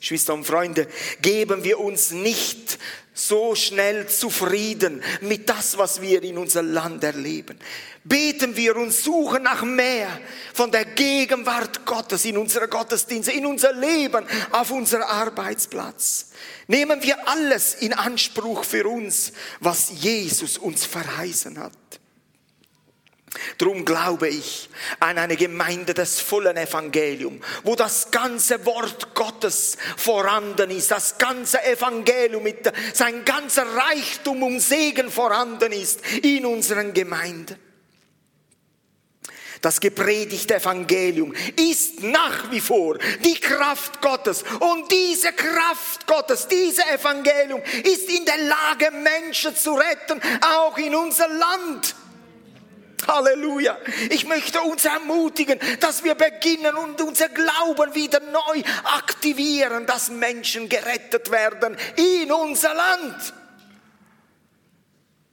Schwestern 0.01 0.39
und 0.39 0.45
Freunde, 0.45 0.87
geben 1.21 1.63
wir 1.63 1.79
uns 1.79 2.09
nicht 2.09 2.79
so 3.13 3.53
schnell 3.53 4.07
zufrieden 4.07 5.03
mit 5.21 5.47
das, 5.47 5.77
was 5.77 6.01
wir 6.01 6.23
in 6.23 6.39
unserem 6.39 6.73
Land 6.73 7.03
erleben. 7.03 7.59
Beten 8.03 8.55
wir 8.55 8.75
und 8.77 8.91
suchen 8.91 9.43
nach 9.43 9.61
mehr 9.61 10.09
von 10.55 10.71
der 10.71 10.85
Gegenwart 10.85 11.85
Gottes 11.85 12.25
in 12.25 12.35
unserer 12.37 12.67
Gottesdienste, 12.67 13.31
in 13.31 13.45
unser 13.45 13.73
Leben, 13.73 14.25
auf 14.51 14.71
unserem 14.71 15.03
Arbeitsplatz. 15.03 16.31
Nehmen 16.65 17.03
wir 17.03 17.27
alles 17.27 17.75
in 17.75 17.93
Anspruch 17.93 18.63
für 18.63 18.87
uns, 18.87 19.33
was 19.59 19.91
Jesus 19.91 20.57
uns 20.57 20.83
verheißen 20.83 21.59
hat. 21.59 22.00
Drum 23.57 23.85
glaube 23.85 24.27
ich 24.27 24.69
an 24.99 25.17
eine 25.17 25.37
Gemeinde 25.37 25.93
des 25.93 26.19
vollen 26.19 26.57
Evangeliums, 26.57 27.41
wo 27.63 27.75
das 27.75 28.11
ganze 28.11 28.65
Wort 28.65 29.15
Gottes 29.15 29.77
vorhanden 29.95 30.69
ist, 30.69 30.91
das 30.91 31.17
ganze 31.17 31.63
Evangelium 31.63 32.43
mit 32.43 32.71
sein 32.93 33.23
ganzer 33.23 33.65
Reichtum 33.65 34.43
und 34.43 34.59
Segen 34.59 35.09
vorhanden 35.09 35.71
ist 35.71 36.05
in 36.23 36.45
unseren 36.45 36.93
Gemeinden. 36.93 37.57
Das 39.61 39.79
gepredigte 39.79 40.55
Evangelium 40.55 41.33
ist 41.55 42.01
nach 42.01 42.49
wie 42.51 42.59
vor 42.59 42.97
die 43.23 43.39
Kraft 43.39 44.01
Gottes. 44.01 44.43
Und 44.59 44.91
diese 44.91 45.31
Kraft 45.33 46.07
Gottes, 46.07 46.47
dieses 46.47 46.83
Evangelium 46.85 47.61
ist 47.83 48.09
in 48.09 48.25
der 48.25 48.39
Lage, 48.39 48.89
Menschen 48.91 49.55
zu 49.55 49.73
retten, 49.73 50.19
auch 50.41 50.75
in 50.79 50.95
unser 50.95 51.27
Land. 51.27 51.95
Halleluja. 53.07 53.77
Ich 54.09 54.25
möchte 54.25 54.61
uns 54.61 54.85
ermutigen, 54.85 55.59
dass 55.79 56.03
wir 56.03 56.15
beginnen 56.15 56.75
und 56.75 57.01
unser 57.01 57.29
Glauben 57.29 57.93
wieder 57.95 58.19
neu 58.19 58.63
aktivieren, 58.83 59.85
dass 59.85 60.09
Menschen 60.09 60.69
gerettet 60.69 61.31
werden 61.31 61.77
in 61.95 62.31
unser 62.31 62.73
Land. 62.73 63.33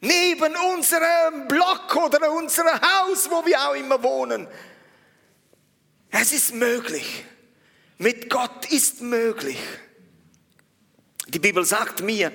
Neben 0.01 0.55
unserem 0.75 1.49
Block 1.49 1.97
oder 1.97 2.31
unserem 2.33 2.81
Haus, 2.81 3.29
wo 3.31 3.45
wir 3.45 3.61
auch 3.69 3.75
immer 3.75 4.03
wohnen. 4.03 4.47
Es 6.11 6.33
ist 6.33 6.55
möglich. 6.55 7.25
Mit 7.99 8.31
Gott 8.31 8.71
ist 8.71 9.03
möglich. 9.03 9.59
Die 11.27 11.41
Bibel 11.41 11.65
sagt 11.65 12.01
mir, 12.01 12.33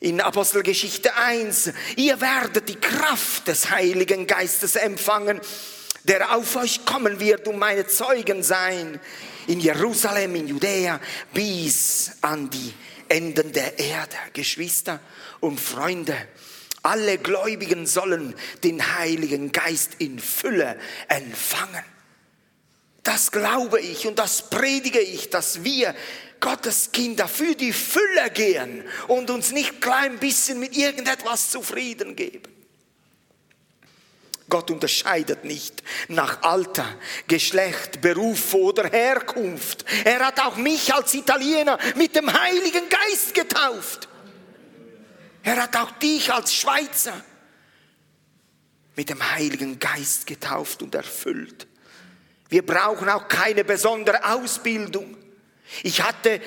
in 0.00 0.20
Apostelgeschichte 0.20 1.14
1, 1.16 1.72
ihr 1.96 2.20
werdet 2.20 2.68
die 2.68 2.76
Kraft 2.76 3.48
des 3.48 3.70
Heiligen 3.70 4.26
Geistes 4.26 4.76
empfangen, 4.76 5.40
der 6.04 6.34
auf 6.36 6.56
euch 6.56 6.84
kommen 6.84 7.18
wird 7.20 7.48
und 7.48 7.58
meine 7.58 7.86
Zeugen 7.86 8.42
sein 8.42 9.00
in 9.48 9.60
Jerusalem, 9.60 10.36
in 10.36 10.48
Judäa, 10.48 11.00
bis 11.32 12.12
an 12.20 12.48
die 12.48 12.72
Enden 13.08 13.52
der 13.52 13.78
Erde. 13.78 14.16
Geschwister 14.32 15.00
und 15.40 15.60
Freunde, 15.60 16.16
alle 16.82 17.18
Gläubigen 17.18 17.86
sollen 17.86 18.34
den 18.62 18.96
Heiligen 18.96 19.50
Geist 19.50 19.96
in 19.98 20.18
Fülle 20.20 20.78
empfangen. 21.08 21.84
Das 23.08 23.30
glaube 23.30 23.80
ich 23.80 24.06
und 24.06 24.18
das 24.18 24.50
predige 24.50 25.00
ich, 25.00 25.30
dass 25.30 25.64
wir 25.64 25.94
Gottes 26.40 26.92
Kinder 26.92 27.26
für 27.26 27.54
die 27.54 27.72
Fülle 27.72 28.30
gehen 28.34 28.84
und 29.06 29.30
uns 29.30 29.50
nicht 29.50 29.80
klein 29.80 30.18
bisschen 30.18 30.60
mit 30.60 30.76
irgendetwas 30.76 31.50
zufrieden 31.50 32.16
geben. 32.16 32.52
Gott 34.50 34.70
unterscheidet 34.70 35.42
nicht 35.42 35.82
nach 36.08 36.42
Alter, 36.42 36.84
Geschlecht, 37.26 38.02
Beruf 38.02 38.52
oder 38.52 38.90
Herkunft. 38.90 39.86
Er 40.04 40.26
hat 40.26 40.38
auch 40.40 40.56
mich 40.56 40.92
als 40.92 41.14
Italiener 41.14 41.78
mit 41.96 42.14
dem 42.14 42.30
Heiligen 42.30 42.90
Geist 42.90 43.32
getauft. 43.32 44.06
Er 45.42 45.62
hat 45.62 45.74
auch 45.76 45.92
dich 45.92 46.30
als 46.30 46.52
Schweizer 46.52 47.24
mit 48.96 49.08
dem 49.08 49.30
Heiligen 49.30 49.78
Geist 49.78 50.26
getauft 50.26 50.82
und 50.82 50.94
erfüllt. 50.94 51.68
Wir 52.48 52.64
brauchen 52.64 53.08
auch 53.08 53.28
keine 53.28 53.64
besondere 53.64 54.24
Ausbildung. 54.32 55.16
Ich 55.82 56.02
hatte 56.02 56.40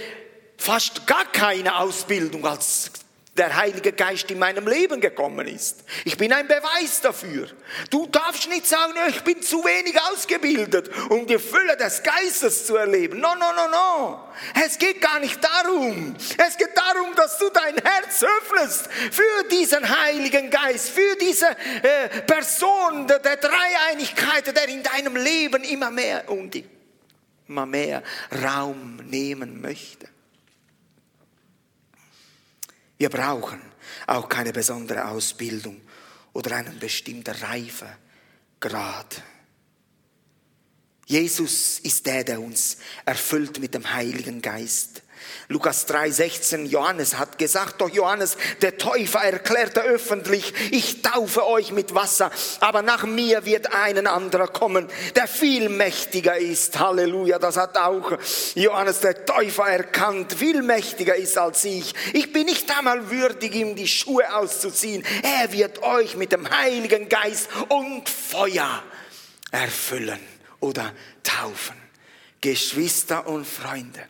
fast 0.58 1.06
gar 1.06 1.26
keine 1.32 1.78
Ausbildung, 1.78 2.46
als 2.46 2.92
der 3.38 3.56
Heilige 3.56 3.94
Geist 3.94 4.30
in 4.30 4.40
meinem 4.40 4.68
Leben 4.68 5.00
gekommen 5.00 5.48
ist. 5.48 5.86
Ich 6.04 6.18
bin 6.18 6.34
ein 6.34 6.48
Beweis 6.48 7.00
dafür. 7.02 7.48
Du 7.90 8.06
darfst 8.08 8.50
nicht 8.50 8.68
sagen, 8.68 8.94
ich 9.08 9.22
bin 9.22 9.42
zu 9.42 9.64
wenig 9.64 9.98
ausgebildet, 10.12 10.90
um 11.10 11.26
die 11.26 11.40
Fülle 11.40 11.78
des 11.78 12.04
Geistes 12.04 12.66
zu 12.66 12.76
erleben. 12.76 13.22
No, 13.22 13.34
no, 13.36 13.54
no, 13.54 13.70
no. 13.72 14.24
Es 14.66 14.78
geht 14.78 15.00
gar 15.00 15.20
nicht 15.20 15.42
darum. 15.42 16.14
Es 16.38 16.58
geht 16.58 16.76
darum, 16.76 17.16
dass 17.16 17.38
du 17.38 17.50
dein 17.50 17.76
Herz 17.76 18.22
öffnest 18.22 18.90
für 18.92 19.48
diesen 19.50 19.88
Heiligen 20.04 20.50
Geist, 20.50 20.90
für 20.90 21.16
diese 21.16 21.48
äh, 21.52 22.10
Person 22.28 23.08
der, 23.08 23.20
der 23.20 23.38
Dreieinigkeit, 23.38 24.48
der 24.48 24.68
in 24.68 24.84
deinem 24.84 25.16
Leben 25.16 25.64
immer 25.64 25.90
mehr 25.90 26.30
und 26.30 26.62
immer 27.48 27.66
mehr 27.66 28.04
Raum 28.44 28.98
nehmen 29.06 29.62
möchte. 29.62 30.08
Wir 33.02 33.10
brauchen 33.10 33.60
auch 34.06 34.30
keine 34.30 34.54
besondere 34.54 35.08
Ausbildung 35.08 35.82
oder 36.34 36.56
einen 36.58 36.78
bestimmten 36.78 37.34
Reifegrad. 37.36 39.24
Jesus 41.08 41.80
ist 41.80 42.06
der, 42.06 42.24
der 42.24 42.40
uns 42.40 42.78
erfüllt 43.04 43.60
mit 43.60 43.74
dem 43.74 43.92
Heiligen 43.92 44.40
Geist. 44.44 45.02
Lukas 45.48 45.88
3,16, 45.88 46.66
Johannes 46.66 47.18
hat 47.18 47.38
gesagt, 47.38 47.82
doch 47.82 47.90
Johannes, 47.90 48.38
der 48.62 48.78
Täufer 48.78 49.20
erklärte 49.20 49.82
öffentlich, 49.82 50.54
ich 50.72 51.02
taufe 51.02 51.46
euch 51.46 51.72
mit 51.72 51.94
Wasser, 51.94 52.32
aber 52.60 52.82
nach 52.82 53.04
mir 53.04 53.46
wird 53.46 53.74
ein 53.74 54.08
anderer 54.08 54.48
kommen, 54.48 54.88
der 55.16 55.28
viel 55.28 55.70
mächtiger 55.70 56.38
ist. 56.38 56.80
Halleluja, 56.80 57.40
das 57.40 57.58
hat 57.58 57.78
auch 57.78 58.18
Johannes 58.56 59.02
der 59.02 59.26
Täufer 59.26 59.68
erkannt, 59.68 60.34
viel 60.34 60.62
mächtiger 60.62 61.16
ist 61.16 61.38
als 61.38 61.66
ich. 61.66 61.94
Ich 62.14 62.32
bin 62.32 62.46
nicht 62.46 62.76
einmal 62.78 63.10
würdig, 63.10 63.54
ihm 63.56 63.76
die 63.76 63.88
Schuhe 63.88 64.34
auszuziehen. 64.36 65.04
Er 65.24 65.52
wird 65.52 65.84
euch 65.84 66.16
mit 66.16 66.32
dem 66.32 66.50
Heiligen 66.50 67.10
Geist 67.10 67.50
und 67.70 68.08
Feuer 68.08 68.84
erfüllen 69.52 70.20
oder 70.60 70.94
taufen. 71.24 71.76
Geschwister 72.40 73.28
und 73.28 73.46
Freunde. 73.46 74.02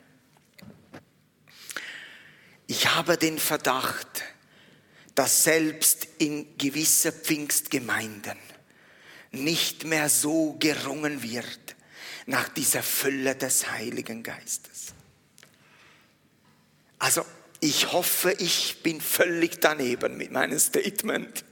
Ich 2.71 2.87
habe 2.95 3.17
den 3.17 3.37
Verdacht, 3.37 4.23
dass 5.13 5.43
selbst 5.43 6.07
in 6.19 6.57
gewisse 6.57 7.11
Pfingstgemeinden 7.11 8.37
nicht 9.31 9.83
mehr 9.83 10.07
so 10.07 10.55
gerungen 10.57 11.21
wird 11.21 11.75
nach 12.27 12.47
dieser 12.47 12.81
Fülle 12.81 13.35
des 13.35 13.69
Heiligen 13.71 14.23
Geistes. 14.23 14.93
Also 16.97 17.25
ich 17.59 17.91
hoffe, 17.91 18.31
ich 18.39 18.81
bin 18.81 19.01
völlig 19.01 19.59
daneben 19.59 20.15
mit 20.15 20.31
meinem 20.31 20.57
Statement. 20.57 21.43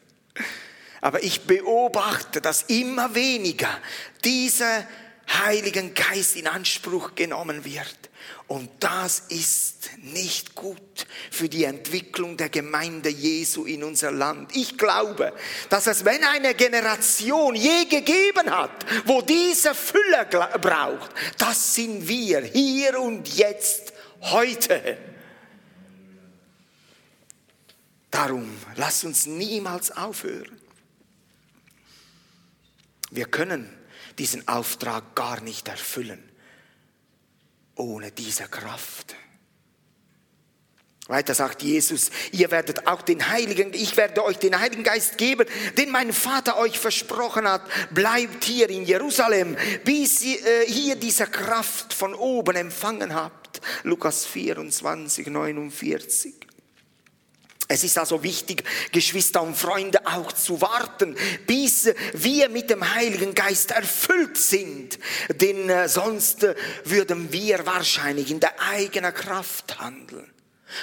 Aber 1.02 1.22
ich 1.22 1.42
beobachte, 1.42 2.40
dass 2.40 2.64
immer 2.70 3.14
weniger 3.14 3.78
dieser 4.24 4.88
Heiligen 5.30 5.94
Geist 5.94 6.36
in 6.36 6.48
Anspruch 6.48 7.16
genommen 7.16 7.64
wird. 7.64 8.10
Und 8.48 8.70
das 8.80 9.24
ist 9.30 9.92
nicht 9.98 10.56
gut 10.56 11.08
für 11.30 11.48
die 11.48 11.66
Entwicklung 11.66 12.36
der 12.36 12.50
Gemeinde 12.50 13.10
Jesu 13.10 13.66
in 13.66 13.84
unser 13.84 14.12
Land. 14.12 14.56
Ich 14.56 14.78
glaube, 14.78 15.34
dass 15.70 15.88
es, 15.88 16.04
wenn 16.04 16.24
eine 16.24 16.56
Generation 16.56 17.56
je 17.56 17.86
gegeben 17.86 18.50
hat, 18.50 18.86
wo 19.06 19.22
diese 19.22 19.76
Fülle 19.76 20.26
braucht, 20.60 21.12
das 21.38 21.76
sind 21.76 22.08
wir 22.08 22.42
hier 22.42 23.00
und 23.00 23.28
jetzt, 23.36 23.94
heute. 24.22 24.98
Darum, 28.12 28.58
lass 28.76 29.04
uns 29.04 29.28
niemals 29.28 29.92
aufhören. 29.92 30.60
Wir 33.12 33.26
können 33.26 33.79
diesen 34.20 34.48
Auftrag 34.48 35.16
gar 35.16 35.42
nicht 35.42 35.68
erfüllen 35.68 36.24
ohne 37.80 38.12
diese 38.12 38.44
Kraft. 38.44 39.16
Weiter 41.08 41.34
sagt 41.34 41.64
Jesus, 41.64 42.12
ihr 42.32 42.52
werdet 42.52 42.86
auch 42.86 43.02
den 43.02 43.32
Heiligen, 43.32 43.74
ich 43.74 43.98
werde 43.98 44.24
euch 44.24 44.38
den 44.38 44.60
Heiligen 44.60 44.84
Geist 44.84 45.18
geben, 45.18 45.48
den 45.76 45.90
mein 45.90 46.14
Vater 46.14 46.58
euch 46.58 46.78
versprochen 46.78 47.48
hat. 47.48 47.64
Bleibt 47.92 48.44
hier 48.44 48.70
in 48.70 48.86
Jerusalem, 48.86 49.58
bis 49.84 50.22
ihr 50.22 50.46
äh, 50.46 50.66
hier 50.68 50.96
diese 50.98 51.26
Kraft 51.26 51.96
von 51.96 52.14
oben 52.14 52.56
empfangen 52.56 53.16
habt. 53.16 53.60
Lukas 53.82 54.28
24, 54.28 55.26
49. 55.26 56.49
Es 57.72 57.84
ist 57.84 58.00
also 58.00 58.24
wichtig, 58.24 58.64
Geschwister 58.92 59.44
und 59.44 59.56
Freunde 59.56 60.04
auch 60.08 60.32
zu 60.32 60.60
warten, 60.60 61.16
bis 61.46 61.88
wir 62.14 62.50
mit 62.50 62.72
dem 62.72 62.96
Heiligen 62.96 63.36
Geist 63.36 63.70
erfüllt 63.70 64.38
sind. 64.38 64.98
Denn 65.30 65.70
äh, 65.70 65.88
sonst 65.88 66.44
äh, 66.44 66.56
würden 66.84 67.32
wir 67.32 67.64
wahrscheinlich 67.68 68.32
in 68.32 68.40
der 68.40 68.60
eigenen 68.60 69.14
Kraft 69.14 69.80
handeln, 69.80 70.28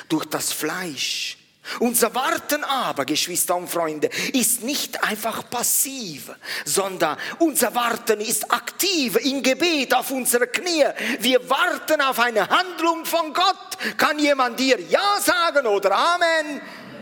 durch 0.09 0.27
das 0.27 0.53
Fleisch. 0.53 1.39
Unser 1.81 2.15
Warten 2.15 2.65
aber, 2.65 3.05
Geschwister 3.05 3.57
und 3.57 3.69
Freunde, 3.69 4.09
ist 4.33 4.63
nicht 4.63 5.03
einfach 5.03 5.49
passiv, 5.51 6.31
sondern 6.65 7.17
unser 7.39 7.75
Warten 7.75 8.21
ist 8.21 8.51
aktiv 8.51 9.17
im 9.17 9.43
Gebet 9.43 9.95
auf 9.95 10.11
unsere 10.11 10.47
Knie. 10.47 10.85
Wir 11.21 11.49
warten 11.49 12.01
auf 12.01 12.19
eine 12.19 12.49
Handlung 12.49 13.05
von 13.05 13.33
Gott. 13.33 13.79
Kann 13.97 14.19
jemand 14.19 14.59
dir 14.59 14.81
Ja 14.81 15.19
sagen 15.21 15.67
oder 15.67 15.97
Amen? 15.97 16.61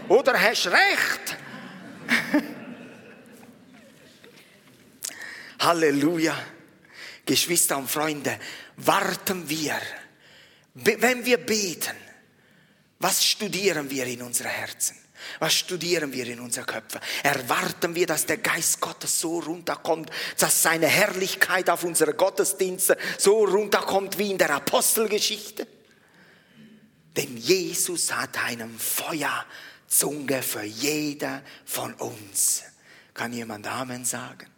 Oder 0.09 0.41
hast 0.41 0.67
recht? 0.67 1.37
Halleluja. 5.61 6.35
Geschwister 7.27 7.79
und 7.79 7.91
Freunde, 7.91 8.39
warten 8.77 9.49
wir, 9.49 9.77
wenn 10.75 11.25
wir 11.25 11.39
beten, 11.39 11.97
was 12.99 13.25
studieren 13.25 13.91
wir 13.91 14.07
in 14.07 14.23
unseren 14.23 14.51
Herzen? 14.51 14.97
Was 15.39 15.55
studieren 15.55 16.13
wir 16.13 16.27
in 16.27 16.41
unseren 16.41 16.67
Köpfen? 16.67 17.01
Erwarten 17.23 17.95
wir, 17.95 18.07
dass 18.07 18.27
der 18.27 18.39
Geist 18.39 18.81
Gottes 18.81 19.21
so 19.21 19.39
runterkommt, 19.39 20.11
dass 20.39 20.63
seine 20.63 20.87
Herrlichkeit 20.87 21.71
auf 21.71 21.85
unsere 21.85 22.15
Gottesdienste 22.15 22.97
so 23.19 23.45
runterkommt 23.45 24.19
wie 24.19 24.31
in 24.31 24.39
der 24.39 24.51
Apostelgeschichte? 24.51 25.67
Denn 27.17 27.37
Jesus 27.37 28.13
hat 28.13 28.43
einen 28.45 28.79
Feuerzunge 28.79 30.43
für 30.43 30.65
jeder 30.65 31.43
von 31.65 31.95
uns. 31.95 32.65
Kann 33.15 33.33
jemand 33.33 33.67
Amen 33.67 34.05
sagen? 34.05 34.54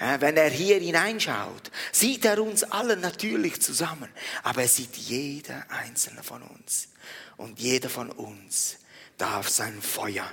Wenn 0.00 0.38
er 0.38 0.48
hier 0.48 0.80
hineinschaut, 0.80 1.70
sieht 1.92 2.24
er 2.24 2.42
uns 2.42 2.62
alle 2.62 2.96
natürlich 2.96 3.60
zusammen, 3.60 4.08
aber 4.42 4.62
er 4.62 4.68
sieht 4.68 4.96
jeder 4.96 5.66
einzelne 5.68 6.22
von 6.22 6.40
uns. 6.40 6.88
Und 7.36 7.60
jeder 7.60 7.90
von 7.90 8.10
uns 8.10 8.78
darf 9.18 9.50
sein 9.50 9.82
Feuer 9.82 10.26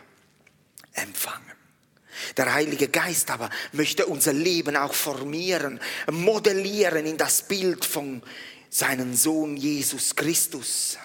empfangen. 0.93 1.51
Der 2.37 2.53
Heilige 2.53 2.87
Geist 2.87 3.29
aber 3.29 3.49
möchte 3.73 4.05
unser 4.05 4.31
Leben 4.31 4.77
auch 4.77 4.93
formieren, 4.93 5.81
modellieren 6.09 7.05
in 7.05 7.17
das 7.17 7.41
Bild 7.41 7.83
von 7.83 8.23
seinem 8.69 9.15
Sohn 9.15 9.57
Jesus 9.57 10.15
Christus 10.15 10.97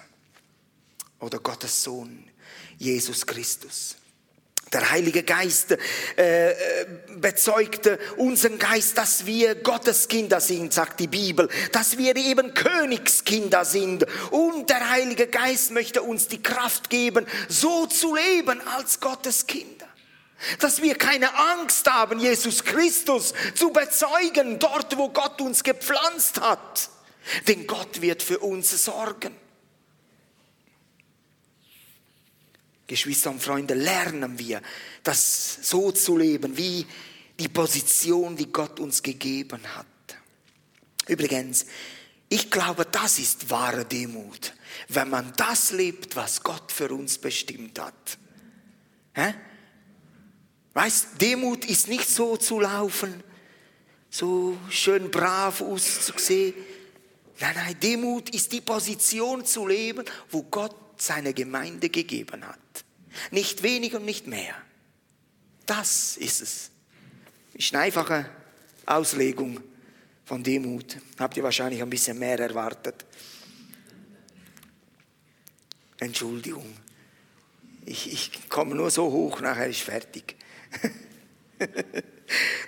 oder 1.18 1.40
Gottes 1.40 1.82
Sohn 1.82 2.30
Jesus 2.78 3.26
Christus. 3.26 3.96
Der 4.72 4.90
Heilige 4.90 5.22
Geist 5.22 5.76
äh, 6.16 6.50
äh, 6.50 6.54
bezeugte 7.16 7.98
unseren 8.16 8.58
Geist, 8.58 8.96
dass 8.96 9.26
wir 9.26 9.54
Gotteskinder 9.54 10.40
sind, 10.40 10.72
sagt 10.72 10.98
die 10.98 11.08
Bibel, 11.08 11.50
dass 11.72 11.98
wir 11.98 12.16
eben 12.16 12.54
Königskinder 12.54 13.66
sind. 13.66 14.06
Und 14.30 14.70
der 14.70 14.88
Heilige 14.88 15.26
Geist 15.26 15.72
möchte 15.72 16.02
uns 16.02 16.28
die 16.28 16.42
Kraft 16.42 16.88
geben, 16.88 17.26
so 17.48 17.86
zu 17.86 18.14
leben 18.14 18.60
als 18.66 19.00
Gotteskinder. 19.00 19.86
Dass 20.58 20.80
wir 20.80 20.94
keine 20.96 21.34
Angst 21.34 21.88
haben, 21.90 22.18
Jesus 22.18 22.64
Christus 22.64 23.34
zu 23.54 23.70
bezeugen, 23.70 24.58
dort 24.58 24.96
wo 24.96 25.10
Gott 25.10 25.40
uns 25.42 25.62
gepflanzt 25.62 26.40
hat. 26.40 26.88
Denn 27.46 27.66
Gott 27.66 28.00
wird 28.00 28.22
für 28.22 28.38
uns 28.38 28.84
sorgen. 28.84 29.41
Geschwister 32.86 33.30
und 33.30 33.42
Freunde, 33.42 33.74
lernen 33.74 34.38
wir, 34.38 34.60
das 35.02 35.58
so 35.62 35.92
zu 35.92 36.16
leben, 36.16 36.56
wie 36.56 36.86
die 37.38 37.48
Position, 37.48 38.36
die 38.36 38.52
Gott 38.52 38.80
uns 38.80 39.02
gegeben 39.02 39.60
hat. 39.76 39.86
Übrigens, 41.08 41.66
ich 42.28 42.50
glaube, 42.50 42.86
das 42.86 43.18
ist 43.18 43.50
wahre 43.50 43.84
Demut, 43.84 44.54
wenn 44.88 45.10
man 45.10 45.32
das 45.36 45.72
lebt, 45.72 46.16
was 46.16 46.42
Gott 46.42 46.72
für 46.72 46.90
uns 46.92 47.18
bestimmt 47.18 47.78
hat. 47.78 48.18
Hä? 49.14 49.34
Weißt, 50.74 51.20
Demut 51.20 51.64
ist 51.66 51.88
nicht 51.88 52.08
so 52.08 52.36
zu 52.36 52.60
laufen, 52.60 53.22
so 54.08 54.56
schön 54.70 55.10
brav 55.10 55.60
auszusehen. 55.60 56.54
Nein, 57.40 57.54
nein, 57.54 57.80
Demut 57.80 58.30
ist 58.30 58.52
die 58.52 58.60
Position 58.60 59.44
zu 59.44 59.66
leben, 59.66 60.04
wo 60.30 60.42
Gott 60.44 60.76
seine 60.96 61.34
Gemeinde 61.34 61.90
gegeben 61.90 62.46
hat. 62.46 62.58
Nicht 63.30 63.62
wenig 63.62 63.94
und 63.94 64.04
nicht 64.04 64.26
mehr. 64.26 64.54
Das 65.66 66.16
ist 66.16 66.40
es. 66.42 66.70
Ist 67.54 67.74
eine 67.74 67.84
einfache 67.84 68.28
Auslegung 68.86 69.60
von 70.24 70.42
Demut. 70.42 70.96
Habt 71.18 71.36
ihr 71.36 71.42
wahrscheinlich 71.42 71.82
ein 71.82 71.90
bisschen 71.90 72.18
mehr 72.18 72.38
erwartet. 72.38 73.04
Entschuldigung. 75.98 76.76
Ich, 77.84 78.12
ich 78.12 78.48
komme 78.48 78.74
nur 78.74 78.90
so 78.90 79.10
hoch, 79.10 79.40
nachher 79.40 79.68
ist 79.68 79.80
fertig. 79.80 80.36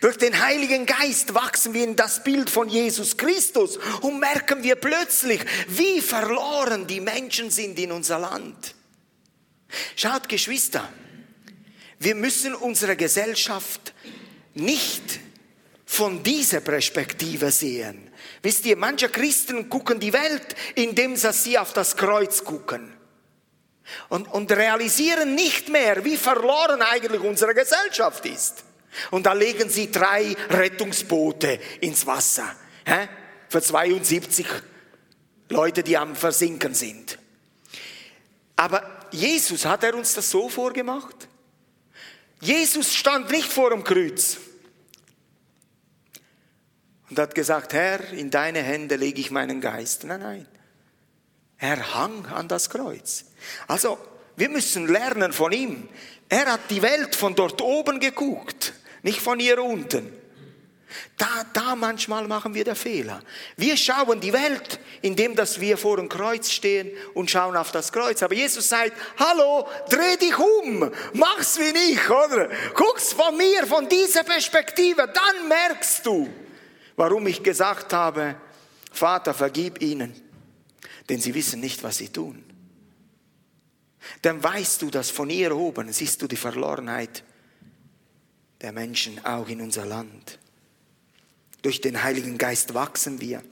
Durch 0.00 0.18
den 0.18 0.40
Heiligen 0.40 0.86
Geist 0.86 1.34
wachsen 1.34 1.72
wir 1.74 1.84
in 1.84 1.96
das 1.96 2.22
Bild 2.22 2.50
von 2.50 2.68
Jesus 2.68 3.16
Christus 3.16 3.78
und 4.02 4.20
merken 4.20 4.62
wir 4.62 4.76
plötzlich, 4.76 5.40
wie 5.68 6.00
verloren 6.00 6.86
die 6.86 7.00
Menschen 7.00 7.50
sind 7.50 7.78
in 7.78 7.92
unser 7.92 8.18
Land. 8.18 8.74
Schaut, 9.96 10.28
Geschwister, 10.28 10.88
wir 11.98 12.14
müssen 12.14 12.54
unsere 12.54 12.96
Gesellschaft 12.96 13.94
nicht 14.54 15.20
von 15.84 16.22
dieser 16.22 16.60
Perspektive 16.60 17.50
sehen. 17.50 18.10
Wisst 18.42 18.66
ihr, 18.66 18.76
manche 18.76 19.08
Christen 19.08 19.68
gucken 19.68 20.00
die 20.00 20.12
Welt, 20.12 20.54
indem 20.74 21.16
sie 21.16 21.58
auf 21.58 21.72
das 21.72 21.96
Kreuz 21.96 22.44
gucken. 22.44 22.92
Und, 24.08 24.26
und 24.28 24.50
realisieren 24.50 25.34
nicht 25.34 25.68
mehr, 25.68 26.04
wie 26.04 26.16
verloren 26.16 26.80
eigentlich 26.82 27.20
unsere 27.20 27.54
Gesellschaft 27.54 28.24
ist. 28.26 28.64
Und 29.10 29.26
da 29.26 29.32
legen 29.32 29.68
sie 29.68 29.90
drei 29.90 30.34
Rettungsboote 30.50 31.58
ins 31.80 32.06
Wasser. 32.06 32.54
Hä? 32.86 33.08
Für 33.48 33.60
72 33.60 34.46
Leute, 35.50 35.82
die 35.82 35.96
am 35.96 36.16
Versinken 36.16 36.74
sind. 36.74 37.18
Aber 38.56 38.93
Jesus, 39.14 39.64
hat 39.64 39.84
er 39.84 39.94
uns 39.94 40.14
das 40.14 40.30
so 40.30 40.48
vorgemacht? 40.48 41.28
Jesus 42.40 42.92
stand 42.94 43.30
nicht 43.30 43.50
vor 43.50 43.70
dem 43.70 43.84
Kreuz 43.84 44.38
und 47.08 47.18
hat 47.18 47.34
gesagt, 47.34 47.72
Herr, 47.72 48.12
in 48.12 48.30
deine 48.30 48.60
Hände 48.60 48.96
lege 48.96 49.20
ich 49.20 49.30
meinen 49.30 49.60
Geist. 49.60 50.04
Nein, 50.04 50.20
nein. 50.20 50.48
Er 51.58 51.94
hang 51.94 52.26
an 52.26 52.48
das 52.48 52.68
Kreuz. 52.68 53.26
Also, 53.68 53.98
wir 54.36 54.48
müssen 54.48 54.88
lernen 54.88 55.32
von 55.32 55.52
ihm. 55.52 55.88
Er 56.28 56.46
hat 56.46 56.70
die 56.70 56.82
Welt 56.82 57.14
von 57.14 57.36
dort 57.36 57.62
oben 57.62 58.00
geguckt, 58.00 58.74
nicht 59.02 59.20
von 59.20 59.38
hier 59.38 59.62
unten. 59.62 60.12
Da, 61.16 61.44
da 61.52 61.76
manchmal 61.76 62.26
machen 62.26 62.54
wir 62.54 62.64
den 62.64 62.74
Fehler. 62.74 63.22
Wir 63.56 63.76
schauen 63.76 64.20
die 64.20 64.32
Welt, 64.32 64.80
indem 65.02 65.36
dass 65.36 65.60
wir 65.60 65.78
vor 65.78 65.96
dem 65.96 66.08
Kreuz 66.08 66.50
stehen 66.50 66.90
und 67.14 67.30
schauen 67.30 67.56
auf 67.56 67.70
das 67.70 67.92
Kreuz. 67.92 68.22
Aber 68.22 68.34
Jesus 68.34 68.68
sagt, 68.68 68.92
hallo, 69.18 69.68
dreh 69.88 70.16
dich 70.16 70.38
um, 70.38 70.90
mach's 71.12 71.58
wie 71.58 71.92
ich, 71.92 72.10
oder? 72.10 72.48
Guck's 72.74 73.12
von 73.12 73.36
mir, 73.36 73.66
von 73.66 73.88
dieser 73.88 74.24
Perspektive, 74.24 75.08
dann 75.12 75.48
merkst 75.48 76.04
du, 76.04 76.28
warum 76.96 77.26
ich 77.26 77.42
gesagt 77.42 77.92
habe, 77.92 78.36
Vater, 78.92 79.34
vergib 79.34 79.82
ihnen, 79.82 80.14
denn 81.08 81.20
sie 81.20 81.34
wissen 81.34 81.60
nicht, 81.60 81.82
was 81.82 81.98
sie 81.98 82.08
tun. 82.08 82.44
Dann 84.22 84.42
weißt 84.42 84.82
du, 84.82 84.90
dass 84.90 85.10
von 85.10 85.28
hier 85.28 85.56
oben 85.56 85.92
siehst 85.92 86.20
du 86.22 86.26
die 86.26 86.36
Verlorenheit 86.36 87.22
der 88.60 88.72
Menschen 88.72 89.24
auch 89.24 89.48
in 89.48 89.60
unser 89.60 89.84
Land. 89.84 90.38
Durch 91.64 91.80
den 91.80 92.02
Heiligen 92.02 92.36
Geist 92.36 92.74
wachsen 92.74 93.22
wir. 93.22 93.42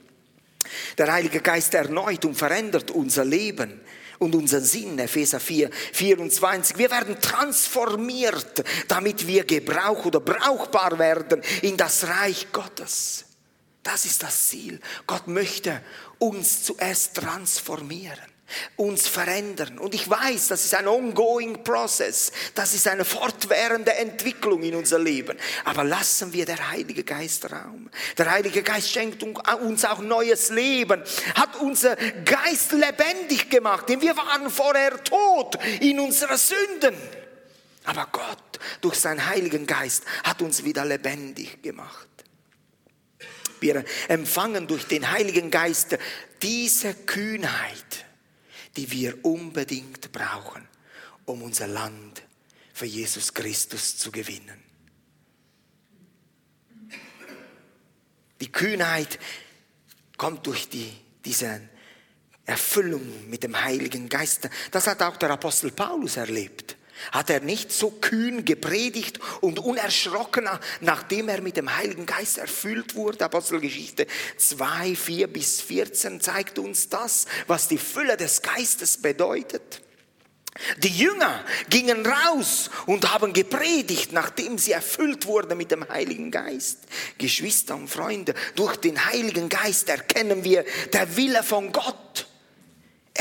Der 0.99 1.11
Heilige 1.11 1.41
Geist 1.41 1.73
erneut 1.73 2.23
und 2.25 2.35
verändert 2.35 2.91
unser 2.91 3.25
Leben 3.25 3.81
und 4.19 4.35
unseren 4.35 4.63
Sinn, 4.63 4.99
Epheser 4.99 5.39
4, 5.39 5.71
24. 5.71 6.77
Wir 6.77 6.91
werden 6.91 7.19
transformiert, 7.19 8.63
damit 8.87 9.25
wir 9.25 9.45
Gebrauch 9.45 10.05
oder 10.05 10.19
brauchbar 10.19 10.99
werden 10.99 11.41
in 11.63 11.75
das 11.75 12.07
Reich 12.07 12.51
Gottes. 12.51 13.25
Das 13.81 14.05
ist 14.05 14.21
das 14.21 14.47
Ziel. 14.47 14.79
Gott 15.07 15.27
möchte 15.27 15.81
uns 16.19 16.61
zuerst 16.61 17.15
transformieren 17.15 18.32
uns 18.75 19.07
verändern. 19.07 19.79
Und 19.79 19.93
ich 19.95 20.09
weiß, 20.09 20.49
das 20.49 20.65
ist 20.65 20.75
ein 20.75 20.87
ongoing 20.87 21.63
process. 21.63 22.31
Das 22.55 22.73
ist 22.73 22.87
eine 22.87 23.05
fortwährende 23.05 23.93
Entwicklung 23.93 24.63
in 24.63 24.75
unser 24.75 24.99
Leben. 24.99 25.37
Aber 25.65 25.83
lassen 25.83 26.33
wir 26.33 26.45
der 26.45 26.71
Heilige 26.71 27.03
Geist 27.03 27.51
Raum. 27.51 27.89
Der 28.17 28.29
Heilige 28.29 28.63
Geist 28.63 28.89
schenkt 28.89 29.23
uns 29.23 29.85
auch 29.85 29.99
neues 29.99 30.49
Leben, 30.49 31.03
hat 31.35 31.55
unser 31.61 31.95
Geist 31.95 32.71
lebendig 32.71 33.49
gemacht, 33.49 33.89
denn 33.89 34.01
wir 34.01 34.15
waren 34.15 34.49
vorher 34.49 35.03
tot 35.03 35.57
in 35.79 35.99
unserer 35.99 36.37
Sünden. 36.37 36.95
Aber 37.85 38.07
Gott 38.11 38.59
durch 38.81 38.95
seinen 38.95 39.25
Heiligen 39.27 39.67
Geist 39.67 40.03
hat 40.23 40.41
uns 40.41 40.63
wieder 40.63 40.85
lebendig 40.85 41.61
gemacht. 41.61 42.07
Wir 43.59 43.83
empfangen 44.09 44.67
durch 44.67 44.87
den 44.87 45.09
Heiligen 45.11 45.49
Geist 45.49 45.97
diese 46.41 46.93
Kühnheit 46.93 48.05
die 48.75 48.91
wir 48.91 49.23
unbedingt 49.23 50.11
brauchen, 50.11 50.67
um 51.25 51.41
unser 51.41 51.67
Land 51.67 52.23
für 52.73 52.85
Jesus 52.85 53.33
Christus 53.33 53.97
zu 53.97 54.11
gewinnen. 54.11 54.61
Die 58.41 58.51
Kühnheit 58.51 59.19
kommt 60.17 60.45
durch 60.47 60.67
die, 60.67 60.91
diese 61.23 61.61
Erfüllung 62.45 63.29
mit 63.29 63.43
dem 63.43 63.61
Heiligen 63.63 64.09
Geist. 64.09 64.49
Das 64.71 64.87
hat 64.87 65.01
auch 65.01 65.17
der 65.17 65.29
Apostel 65.29 65.71
Paulus 65.71 66.17
erlebt. 66.17 66.75
Hat 67.11 67.29
er 67.29 67.41
nicht 67.41 67.71
so 67.71 67.91
kühn 67.91 68.45
gepredigt 68.45 69.19
und 69.41 69.59
unerschrocken, 69.59 70.47
nachdem 70.81 71.29
er 71.29 71.41
mit 71.41 71.57
dem 71.57 71.75
Heiligen 71.75 72.05
Geist 72.05 72.37
erfüllt 72.37 72.95
wurde? 72.95 73.25
Apostelgeschichte 73.25 74.07
2, 74.37 74.95
4 74.95 75.27
bis 75.27 75.61
14 75.61 76.21
zeigt 76.21 76.59
uns 76.59 76.89
das, 76.89 77.25
was 77.47 77.67
die 77.67 77.77
Fülle 77.77 78.17
des 78.17 78.41
Geistes 78.41 79.01
bedeutet. 79.01 79.81
Die 80.77 80.89
Jünger 80.89 81.43
gingen 81.69 82.05
raus 82.05 82.69
und 82.85 83.11
haben 83.11 83.33
gepredigt, 83.33 84.11
nachdem 84.11 84.59
sie 84.59 84.71
erfüllt 84.71 85.25
wurden 85.25 85.57
mit 85.57 85.71
dem 85.71 85.87
Heiligen 85.89 86.29
Geist. 86.29 86.79
Geschwister 87.17 87.75
und 87.75 87.87
Freunde, 87.87 88.35
durch 88.55 88.77
den 88.77 89.03
Heiligen 89.03 89.49
Geist 89.49 89.89
erkennen 89.89 90.43
wir 90.43 90.63
der 90.93 91.17
Wille 91.17 91.41
von 91.41 91.71
Gott. 91.71 92.27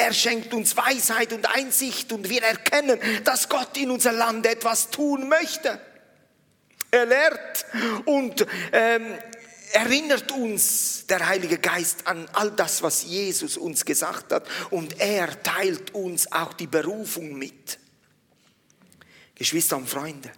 Er 0.03 0.13
schenkt 0.13 0.53
uns 0.53 0.77
Weisheit 0.77 1.33
und 1.33 1.47
Einsicht 1.55 2.13
und 2.13 2.29
wir 2.29 2.43
erkennen, 2.43 2.99
dass 3.23 3.49
Gott 3.49 3.77
in 3.77 3.89
unser 3.89 4.11
Land 4.11 4.45
etwas 4.47 4.91
tun 4.91 5.29
möchte. 5.29 5.81
Er 6.91 7.07
lehrt 7.07 7.65
und 8.05 8.45
ähm, 8.73 9.15
erinnert 9.73 10.33
uns 10.33 11.07
der 11.07 11.25
Heilige 11.25 11.57
Geist 11.59 12.05
an 12.09 12.29
all 12.33 12.51
das, 12.51 12.83
was 12.83 13.05
Jesus 13.05 13.57
uns 13.57 13.85
gesagt 13.85 14.33
hat 14.33 14.45
und 14.71 14.99
er 14.99 15.41
teilt 15.41 15.95
uns 15.95 16.33
auch 16.33 16.53
die 16.55 16.67
Berufung 16.67 17.39
mit. 17.39 17.79
Geschwister 19.37 19.77
und 19.77 19.89
Freunde, 19.89 20.33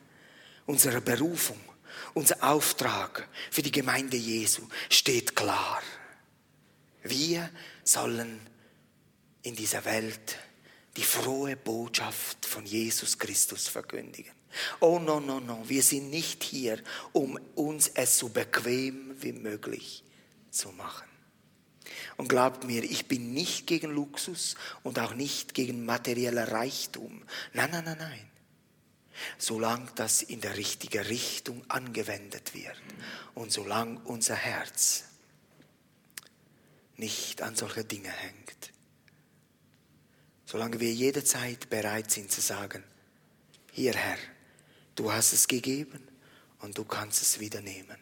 unsere 0.67 1.01
Berufung, 1.01 1.59
unser 2.13 2.45
Auftrag 2.45 3.27
für 3.51 3.63
die 3.63 3.73
Gemeinde 3.73 4.19
Jesu 4.19 4.69
steht 4.91 5.35
klar. 5.35 5.81
Wir 7.03 7.49
sollen 7.83 8.54
in 9.45 9.55
dieser 9.55 9.85
Welt 9.85 10.39
die 10.97 11.03
frohe 11.03 11.57
Botschaft 11.57 12.47
von 12.47 12.65
Jesus 12.67 13.19
Christus 13.19 13.69
verkündigen. 13.69 14.33
Oh 14.81 14.99
no, 14.99 15.21
no, 15.21 15.41
no, 15.41 15.63
wir 15.69 15.83
sind 15.83 16.11
nicht 16.11 16.43
hier, 16.45 16.83
um 17.13 17.39
uns 17.55 17.89
es 17.89 18.19
so 18.19 18.29
bequem 18.29 19.15
wie 19.21 19.33
möglich 19.33 20.05
zu 20.51 20.71
machen. 20.71 21.09
Und 22.17 22.29
glaubt 22.29 22.65
mir, 22.65 22.85
ich 22.85 23.07
bin 23.07 23.35
nicht 23.35 23.67
gegen 23.67 23.91
Luxus 23.91 24.55
und 24.83 24.99
auch 24.99 25.15
nicht 25.15 25.53
gegen 25.55 25.85
materieller 25.85 26.53
Reichtum. 26.53 27.25
Nein, 27.53 27.71
nein, 27.73 27.85
nein, 27.85 27.99
nein. 27.99 28.31
Solange 29.39 29.91
das 29.97 30.23
in 30.23 30.41
der 30.41 30.57
richtigen 30.57 31.05
Richtung 31.05 31.69
angewendet 31.69 32.55
wird 32.55 32.81
und 33.35 33.53
solange 33.53 34.01
unser 34.05 34.35
Herz 34.37 35.05
nicht 36.97 37.43
an 37.43 37.57
solche 37.57 37.85
Dinge 37.85 38.11
hängt. 38.11 38.74
Solange 40.55 40.79
wir 40.79 40.93
jederzeit 40.93 41.69
bereit 41.69 42.13
sind 42.13 42.31
zu 42.31 42.41
sagen, 42.41 42.85
hier 43.73 43.93
Herr, 43.93 44.19
du 44.95 45.11
hast 45.11 45.33
es 45.33 45.49
gegeben 45.49 46.07
und 46.61 46.79
du 46.79 46.85
kannst 46.85 47.23
es 47.23 47.41
wieder 47.41 47.61
nehmen. 47.61 47.97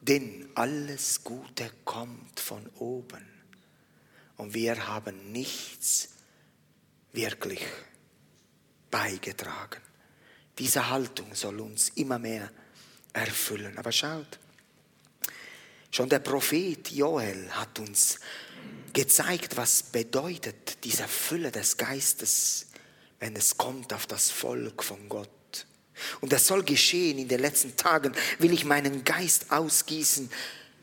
Denn 0.00 0.50
alles 0.56 1.22
Gute 1.22 1.70
kommt 1.84 2.40
von 2.40 2.66
oben 2.80 3.24
und 4.36 4.52
wir 4.52 4.88
haben 4.88 5.30
nichts 5.30 6.08
wirklich 7.12 7.64
beigetragen. 8.90 9.80
Diese 10.58 10.90
Haltung 10.90 11.36
soll 11.36 11.60
uns 11.60 11.90
immer 11.90 12.18
mehr 12.18 12.50
erfüllen. 13.12 13.78
Aber 13.78 13.92
schaut, 13.92 14.40
schon 15.92 16.08
der 16.08 16.18
Prophet 16.18 16.90
Joel 16.90 17.48
hat 17.52 17.78
uns 17.78 18.18
gezeigt, 18.92 19.56
was 19.56 19.82
bedeutet 19.82 20.84
diese 20.84 21.06
Fülle 21.06 21.50
des 21.50 21.76
Geistes, 21.76 22.66
wenn 23.18 23.36
es 23.36 23.56
kommt 23.56 23.92
auf 23.92 24.06
das 24.06 24.30
Volk 24.30 24.82
von 24.82 25.08
Gott. 25.08 25.28
Und 26.20 26.32
das 26.32 26.46
soll 26.46 26.62
geschehen 26.62 27.18
in 27.18 27.28
den 27.28 27.40
letzten 27.40 27.76
Tagen, 27.76 28.14
will 28.38 28.52
ich 28.52 28.64
meinen 28.64 29.04
Geist 29.04 29.50
ausgießen 29.50 30.30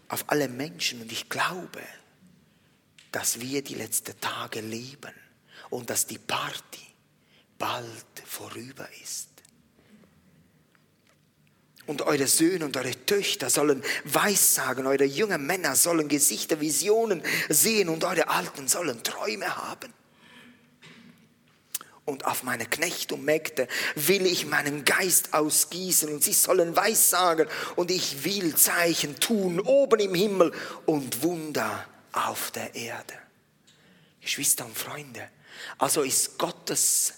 auf 0.10 0.26
alle 0.28 0.48
Menschen. 0.48 1.02
Und 1.02 1.12
ich 1.12 1.30
glaube, 1.30 1.82
dass 3.12 3.39
wir 3.39 3.63
die 3.63 3.76
letzten 3.76 4.20
Tage 4.20 4.62
leben 4.62 5.13
und 5.70 5.89
dass 5.89 6.06
die 6.06 6.20
Party 6.20 6.86
bald 7.58 8.06
vorüber 8.26 8.88
ist. 9.04 9.30
Und 11.88 12.02
eure 12.04 12.28
Söhne 12.28 12.65
und 12.65 12.76
eure 12.78 13.06
Töchter 13.06 13.50
sollen 13.50 13.82
Weissagen, 14.04 14.86
eure 14.86 15.06
jungen 15.06 15.47
Männer 15.47 15.76
sollen 15.76 16.10
Gesichter, 16.10 16.60
Visionen 16.60 17.23
sehen 17.50 17.89
und 17.89 18.04
eure 18.04 18.28
Alten 18.28 18.67
sollen 18.67 19.02
Träume 19.04 19.56
haben. 19.56 19.93
Und 22.04 22.26
auf 22.26 22.43
meine 22.43 22.65
Knechte 22.65 23.15
und 23.15 23.26
Mägde 23.26 23.67
will 23.95 24.26
ich 24.26 24.45
meinen 24.45 24.86
Geist 24.86 25.34
ausgießen 25.34 26.08
und 26.10 26.23
sie 26.23 26.32
sollen 26.34 26.76
Weissagen 26.76 27.47
und 27.76 27.91
ich 27.91 28.23
will 28.23 28.56
Zeichen 28.56 29.19
tun 29.19 29.60
oben 29.60 30.00
im 30.00 30.15
Himmel 30.15 30.54
und 30.86 31.21
Wunder 31.23 31.86
auf 32.13 32.52
der 32.52 32.73
Erde. 32.76 33.13
Geschwister 34.21 34.65
und 34.65 34.78
Freunde, 34.78 35.30
also 35.78 36.02
ist 36.02 36.38
Gottes 36.38 37.13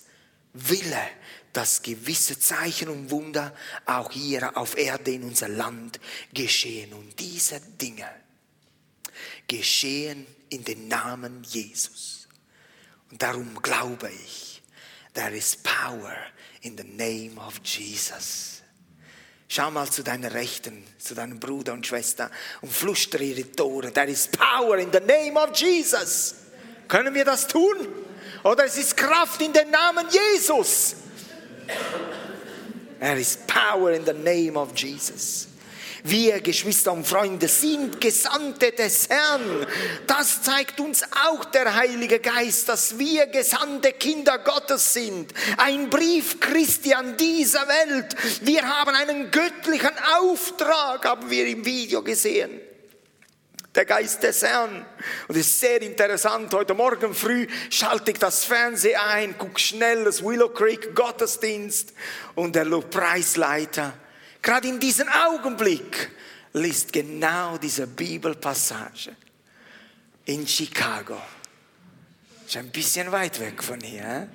Wille, 0.53 1.01
dass 1.53 1.81
gewisse 1.81 2.39
Zeichen 2.39 2.89
und 2.89 3.11
Wunder 3.11 3.55
auch 3.85 4.11
hier 4.11 4.55
auf 4.57 4.77
Erde 4.77 5.11
in 5.11 5.23
unser 5.23 5.49
Land 5.49 5.99
geschehen. 6.33 6.93
Und 6.93 7.19
diese 7.19 7.59
Dinge 7.59 8.09
geschehen 9.47 10.25
in 10.49 10.63
den 10.63 10.87
Namen 10.87 11.43
Jesus. 11.43 12.27
Und 13.11 13.21
darum 13.21 13.61
glaube 13.61 14.11
ich, 14.11 14.61
there 15.13 15.35
is 15.35 15.57
power 15.57 16.15
in 16.61 16.77
the 16.77 16.83
name 16.83 17.39
of 17.39 17.59
Jesus. 17.63 18.61
Schau 19.47 19.71
mal 19.71 19.89
zu 19.89 20.03
deiner 20.03 20.31
Rechten, 20.35 20.83
zu 20.99 21.15
deinem 21.15 21.39
Bruder 21.39 21.73
und 21.73 21.85
Schwester 21.85 22.29
und 22.61 22.71
flüstere 22.71 23.23
ihre 23.23 23.51
Tore. 23.51 23.91
There 23.91 24.07
is 24.07 24.27
power 24.27 24.77
in 24.77 24.91
the 24.91 24.99
name 24.99 25.39
of 25.39 25.57
Jesus. 25.57 26.35
Können 26.87 27.15
wir 27.15 27.25
das 27.25 27.47
tun? 27.47 27.87
Oder 28.43 28.65
es 28.65 28.77
ist 28.77 28.95
Kraft 28.95 29.41
in 29.41 29.51
den 29.51 29.71
Namen 29.71 30.05
Jesus. 30.09 30.95
There 32.99 33.17
is 33.17 33.37
power 33.47 33.91
in 33.91 34.05
the 34.05 34.13
name 34.13 34.57
of 34.57 34.75
Jesus. 34.75 35.47
Wir, 36.03 36.39
Geschwister 36.39 36.93
und 36.93 37.05
Freunde, 37.05 37.47
sind 37.47 37.99
Gesandte 37.99 38.71
des 38.71 39.09
Herrn. 39.09 39.67
Das 40.07 40.41
zeigt 40.43 40.79
uns 40.79 41.03
auch 41.27 41.43
der 41.45 41.75
Heilige 41.75 42.19
Geist, 42.19 42.69
dass 42.69 42.97
wir 42.97 43.27
gesandte 43.27 43.91
Kinder 43.93 44.39
Gottes 44.39 44.93
sind. 44.93 45.33
Ein 45.57 45.89
Brief 45.89 46.39
Christi 46.39 46.93
an 46.93 47.17
dieser 47.17 47.67
Welt. 47.67 48.15
Wir 48.41 48.63
haben 48.63 48.95
einen 48.95 49.29
göttlichen 49.29 49.91
Auftrag, 50.19 51.05
haben 51.05 51.29
wir 51.29 51.47
im 51.47 51.65
Video 51.65 52.01
gesehen 52.01 52.61
der 53.79 53.85
Geist 53.85 54.21
des 54.23 54.41
Herrn. 54.41 54.85
Und 55.29 55.37
es 55.37 55.47
ist 55.47 55.61
sehr 55.61 55.81
interessant, 55.81 56.53
heute 56.53 56.73
Morgen 56.73 57.15
früh 57.15 57.47
schalte 57.69 58.11
ich 58.11 58.19
das 58.19 58.43
Fernsehen 58.43 58.99
ein, 58.99 59.37
gucke 59.37 59.57
schnell 59.57 60.03
das 60.03 60.21
Willow 60.21 60.49
Creek 60.49 60.93
Gottesdienst 60.93 61.93
und 62.35 62.57
der 62.57 62.65
Lobpreisleiter 62.65 63.93
gerade 64.41 64.67
in 64.67 64.81
diesem 64.81 65.07
Augenblick 65.07 66.11
liest 66.51 66.91
genau 66.91 67.57
diese 67.57 67.87
Bibelpassage 67.87 69.15
in 70.25 70.45
Chicago. 70.45 71.17
Ist 72.45 72.57
ein 72.57 72.71
bisschen 72.71 73.09
weit 73.13 73.39
weg 73.39 73.63
von 73.63 73.79
hier. 73.79 74.27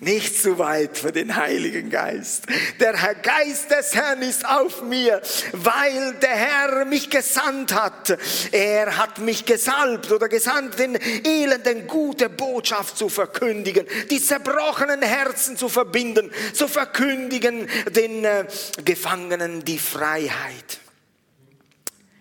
Nicht 0.00 0.42
zu 0.42 0.58
weit 0.58 0.98
für 0.98 1.10
den 1.10 1.36
Heiligen 1.36 1.88
Geist. 1.88 2.44
Der 2.80 2.94
Herr 2.96 3.14
Geist 3.14 3.70
des 3.70 3.94
Herrn 3.94 4.20
ist 4.20 4.46
auf 4.46 4.82
mir, 4.82 5.22
weil 5.52 6.14
der 6.20 6.36
Herr 6.36 6.84
mich 6.84 7.08
gesandt 7.08 7.74
hat. 7.74 8.18
Er 8.52 8.98
hat 8.98 9.18
mich 9.18 9.46
gesalbt 9.46 10.12
oder 10.12 10.28
gesandt, 10.28 10.78
den 10.78 10.96
Elenden 10.96 11.86
gute 11.86 12.28
Botschaft 12.28 12.98
zu 12.98 13.08
verkündigen, 13.08 13.86
die 14.10 14.20
zerbrochenen 14.20 15.00
Herzen 15.00 15.56
zu 15.56 15.70
verbinden, 15.70 16.30
zu 16.52 16.68
verkündigen 16.68 17.66
den 17.90 18.24
äh, 18.24 18.44
Gefangenen 18.84 19.64
die 19.64 19.78
Freiheit 19.78 20.80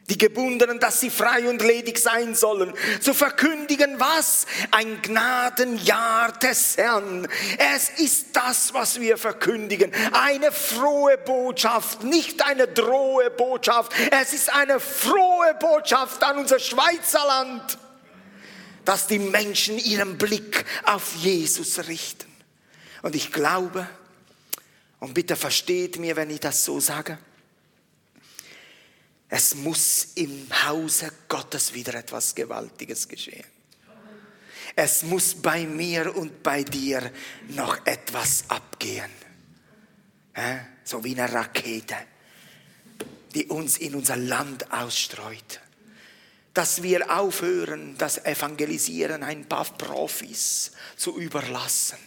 die 0.10 0.18
Gebundenen, 0.20 0.80
dass 0.80 1.00
sie 1.00 1.10
frei 1.10 1.50
und 1.50 1.64
ledig 1.64 1.98
sein 1.98 2.36
sollen, 2.36 2.74
zu 3.02 3.14
verkündigen, 3.14 4.00
was? 4.00 4.46
Ein 4.70 5.02
Gnadenjahr 5.02 6.32
des 6.34 6.78
Herrn. 6.78 7.28
Es 7.58 7.90
ist 7.90 8.28
das, 8.36 8.74
was 8.74 9.00
wir 9.00 9.18
verkündigen. 9.18 9.92
Eine 10.14 10.52
frohe 10.52 11.18
Botschaft, 11.18 12.04
nicht 12.04 12.46
eine 12.46 12.68
drohe 12.68 13.32
Botschaft. 13.32 13.94
Es 14.12 14.34
ist 14.34 14.54
eine 14.54 14.80
frohe 14.80 15.56
Botschaft 15.60 16.24
an 16.24 16.38
unser 16.38 16.60
Schweizer 16.60 17.26
Land, 17.26 17.80
dass 18.86 19.08
die 19.08 19.20
Menschen 19.20 19.80
ihren 19.80 20.20
Blick 20.20 20.66
auf 20.84 21.16
Jesus 21.16 21.88
richten. 21.88 22.32
Und 23.02 23.16
ich 23.16 23.32
glaube, 23.32 23.88
und 25.00 25.16
bitte 25.16 25.36
versteht 25.36 25.98
mir, 25.98 26.16
wenn 26.16 26.30
ich 26.30 26.40
das 26.40 26.64
so 26.64 26.80
sage, 26.80 27.18
es 29.36 29.54
muss 29.54 30.14
im 30.16 30.48
Hause 30.66 31.12
Gottes 31.28 31.74
wieder 31.74 31.94
etwas 31.96 32.34
Gewaltiges 32.34 33.06
geschehen. 33.06 33.44
Es 34.78 35.04
muss 35.04 35.36
bei 35.36 35.66
mir 35.66 36.16
und 36.16 36.42
bei 36.42 36.64
dir 36.64 37.12
noch 37.50 37.86
etwas 37.86 38.46
abgehen. 38.48 39.12
So 40.86 41.04
wie 41.04 41.20
eine 41.20 41.34
Rakete, 41.34 41.98
die 43.34 43.48
uns 43.48 43.78
in 43.78 43.96
unser 43.96 44.16
Land 44.16 44.72
ausstreut. 44.72 45.60
Dass 46.54 46.82
wir 46.82 47.14
aufhören, 47.14 47.98
das 47.98 48.24
Evangelisieren 48.24 49.22
ein 49.22 49.50
paar 49.50 49.66
Profis 49.66 50.72
zu 50.96 51.20
überlassen. 51.20 52.00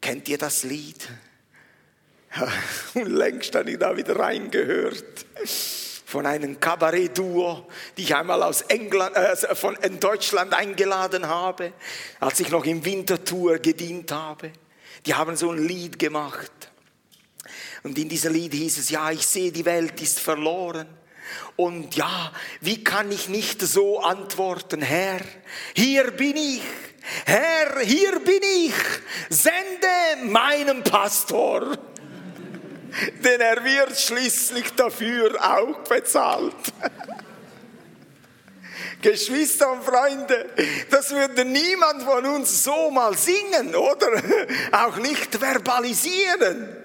Kennt 0.00 0.28
ihr 0.28 0.38
das 0.38 0.62
Lied? 0.62 1.08
und 2.94 3.06
längst 3.06 3.54
habe 3.54 3.70
ich 3.70 3.78
da 3.78 3.96
wieder 3.96 4.18
reingehört. 4.18 5.26
Von 6.06 6.26
einem 6.26 6.60
Kabarett-Duo, 6.60 7.66
die 7.96 8.02
ich 8.02 8.14
einmal 8.14 8.42
aus 8.42 8.62
England, 8.62 9.16
äh, 9.16 9.54
von 9.54 9.74
in 9.76 9.98
Deutschland 9.98 10.54
eingeladen 10.54 11.28
habe, 11.28 11.72
als 12.20 12.40
ich 12.40 12.50
noch 12.50 12.64
im 12.64 12.84
Wintertour 12.84 13.58
gedient 13.58 14.12
habe. 14.12 14.52
Die 15.06 15.14
haben 15.14 15.36
so 15.36 15.50
ein 15.50 15.66
Lied 15.66 15.98
gemacht. 15.98 16.52
Und 17.82 17.98
in 17.98 18.08
diesem 18.08 18.32
Lied 18.32 18.54
hieß 18.54 18.78
es, 18.78 18.90
ja, 18.90 19.10
ich 19.10 19.26
sehe, 19.26 19.50
die 19.50 19.64
Welt 19.64 20.00
ist 20.00 20.20
verloren. 20.20 20.86
Und 21.56 21.96
ja, 21.96 22.32
wie 22.60 22.82
kann 22.84 23.10
ich 23.10 23.28
nicht 23.28 23.60
so 23.60 24.00
antworten, 24.00 24.82
Herr, 24.82 25.20
hier 25.74 26.10
bin 26.10 26.36
ich, 26.36 26.62
Herr, 27.26 27.80
hier 27.80 28.20
bin 28.20 28.40
ich, 28.42 28.74
sende 29.30 30.30
meinen 30.30 30.82
Pastor 30.84 31.76
denn 33.22 33.40
er 33.40 33.64
wird 33.64 33.98
schließlich 33.98 34.72
dafür 34.74 35.36
auch 35.40 35.78
bezahlt. 35.88 36.54
Geschwister 39.02 39.70
und 39.70 39.84
Freunde, 39.84 40.50
das 40.90 41.10
würde 41.10 41.44
niemand 41.44 42.02
von 42.02 42.24
uns 42.24 42.64
so 42.64 42.90
mal 42.90 43.16
singen 43.16 43.74
oder 43.74 44.22
auch 44.72 44.96
nicht 44.96 45.34
verbalisieren. 45.34 46.84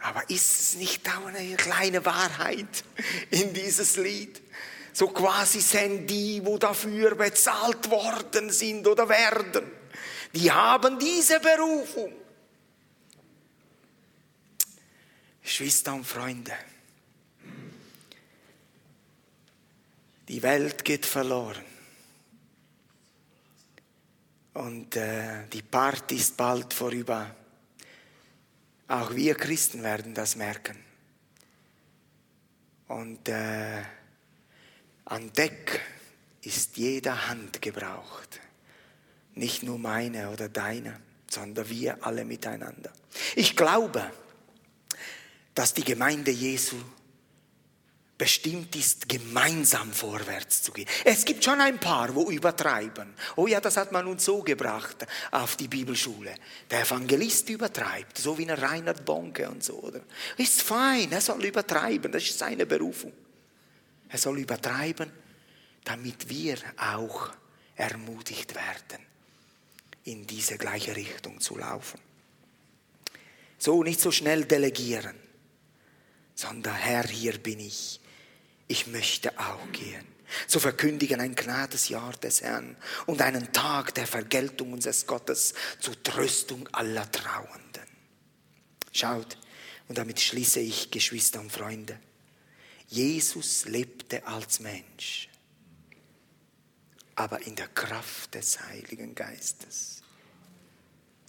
Aber 0.00 0.22
ist 0.28 0.60
es 0.60 0.74
nicht 0.76 1.08
auch 1.08 1.26
eine 1.26 1.56
kleine 1.56 2.04
Wahrheit 2.04 2.84
in 3.30 3.52
dieses 3.52 3.96
Lied? 3.96 4.40
So 4.92 5.08
quasi 5.08 5.60
sind 5.60 6.08
die, 6.08 6.40
wo 6.44 6.58
dafür 6.58 7.14
bezahlt 7.14 7.90
worden 7.90 8.50
sind 8.50 8.86
oder 8.86 9.08
werden, 9.08 9.70
die 10.34 10.50
haben 10.50 10.98
diese 10.98 11.40
Berufung. 11.40 12.12
Geschwister 15.48 15.94
und 15.94 16.04
Freunde, 16.04 16.52
die 20.28 20.42
Welt 20.42 20.84
geht 20.84 21.06
verloren. 21.06 21.64
Und 24.52 24.94
äh, 24.96 25.46
die 25.50 25.62
Party 25.62 26.16
ist 26.16 26.36
bald 26.36 26.74
vorüber. 26.74 27.34
Auch 28.88 29.14
wir 29.14 29.36
Christen 29.36 29.82
werden 29.82 30.12
das 30.12 30.36
merken. 30.36 30.76
Und 32.88 33.26
äh, 33.30 33.82
an 35.06 35.32
Deck 35.32 35.80
ist 36.42 36.76
jede 36.76 37.26
Hand 37.26 37.62
gebraucht. 37.62 38.38
Nicht 39.34 39.62
nur 39.62 39.78
meine 39.78 40.28
oder 40.28 40.50
deine, 40.50 41.00
sondern 41.26 41.70
wir 41.70 42.04
alle 42.04 42.26
miteinander. 42.26 42.92
Ich 43.34 43.56
glaube, 43.56 44.12
dass 45.58 45.74
die 45.74 45.82
Gemeinde 45.82 46.30
Jesu 46.30 46.76
bestimmt 48.16 48.76
ist, 48.76 49.08
gemeinsam 49.08 49.92
vorwärts 49.92 50.62
zu 50.62 50.70
gehen. 50.70 50.86
Es 51.04 51.24
gibt 51.24 51.42
schon 51.42 51.60
ein 51.60 51.80
paar, 51.80 52.14
wo 52.14 52.30
übertreiben. 52.30 53.12
Oh 53.34 53.48
ja, 53.48 53.60
das 53.60 53.76
hat 53.76 53.90
man 53.90 54.06
uns 54.06 54.24
so 54.24 54.40
gebracht 54.44 55.04
auf 55.32 55.56
die 55.56 55.66
Bibelschule. 55.66 56.32
Der 56.70 56.82
Evangelist 56.82 57.48
übertreibt, 57.48 58.18
so 58.18 58.38
wie 58.38 58.48
ein 58.48 58.56
Reinhard 58.56 59.04
Bonke 59.04 59.50
und 59.50 59.64
so. 59.64 59.80
Oder? 59.80 60.00
Ist 60.36 60.62
fein, 60.62 61.10
er 61.10 61.20
soll 61.20 61.44
übertreiben, 61.44 62.12
das 62.12 62.22
ist 62.22 62.38
seine 62.38 62.64
Berufung. 62.64 63.12
Er 64.10 64.18
soll 64.18 64.38
übertreiben, 64.38 65.10
damit 65.82 66.28
wir 66.28 66.56
auch 66.76 67.30
ermutigt 67.74 68.54
werden, 68.54 69.04
in 70.04 70.24
diese 70.24 70.56
gleiche 70.56 70.94
Richtung 70.94 71.40
zu 71.40 71.58
laufen. 71.58 71.98
So 73.58 73.82
nicht 73.82 74.00
so 74.00 74.12
schnell 74.12 74.44
delegieren 74.44 75.26
sondern 76.38 76.76
Herr, 76.76 77.04
hier 77.04 77.36
bin 77.36 77.58
ich. 77.58 78.00
Ich 78.68 78.86
möchte 78.86 79.36
auch 79.40 79.72
gehen. 79.72 80.06
Zu 80.46 80.60
verkündigen 80.60 81.20
ein 81.20 81.34
Gnadesjahr 81.34 82.12
des 82.12 82.42
Herrn 82.42 82.76
und 83.06 83.22
einen 83.22 83.52
Tag 83.52 83.92
der 83.94 84.06
Vergeltung 84.06 84.72
unseres 84.72 85.06
Gottes 85.06 85.54
zur 85.80 86.00
Tröstung 86.04 86.68
aller 86.68 87.10
Trauenden. 87.10 87.82
Schaut, 88.92 89.36
und 89.88 89.98
damit 89.98 90.20
schließe 90.20 90.60
ich, 90.60 90.92
Geschwister 90.92 91.40
und 91.40 91.50
Freunde. 91.50 91.98
Jesus 92.86 93.64
lebte 93.64 94.24
als 94.24 94.60
Mensch, 94.60 95.28
aber 97.16 97.44
in 97.46 97.56
der 97.56 97.68
Kraft 97.68 98.34
des 98.34 98.60
Heiligen 98.60 99.16
Geistes. 99.16 100.02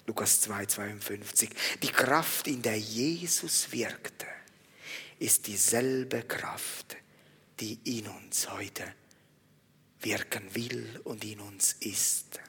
Lukas 0.06 0.42
2, 0.42 0.68
52. 0.68 1.50
Die 1.82 1.88
Kraft, 1.88 2.48
in 2.48 2.62
der 2.62 2.78
Jesus 2.78 3.72
wirkte, 3.72 4.28
ist 5.20 5.48
dieselbe 5.48 6.24
Kraft, 6.24 6.98
die 7.60 7.80
in 7.84 8.08
uns 8.08 8.50
heute 8.50 8.84
wirken 10.02 10.56
will 10.56 11.02
und 11.04 11.24
in 11.26 11.40
uns 11.42 11.74
ist. 11.74 12.40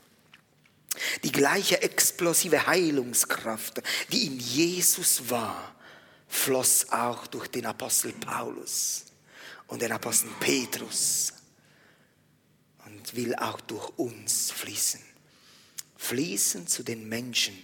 Die 1.23 1.33
gleiche 1.33 1.83
explosive 1.83 2.67
Heilungskraft, 2.67 3.83
die 4.11 4.27
in 4.27 4.39
Jesus 4.39 5.29
war, 5.29 5.75
floss 6.29 6.89
auch 6.91 7.27
durch 7.27 7.49
den 7.49 7.67
Apostel 7.67 8.13
Paulus 8.13 9.05
und 9.67 9.83
den 9.83 9.93
Apostel 9.93 10.31
Petrus 10.39 11.33
und 12.87 13.15
will 13.15 13.35
auch 13.35 13.61
durch 13.63 13.89
uns 13.99 14.51
fließen. 14.53 15.01
Fließen 15.97 16.67
zu 16.67 16.83
den 16.83 17.09
Menschen, 17.09 17.57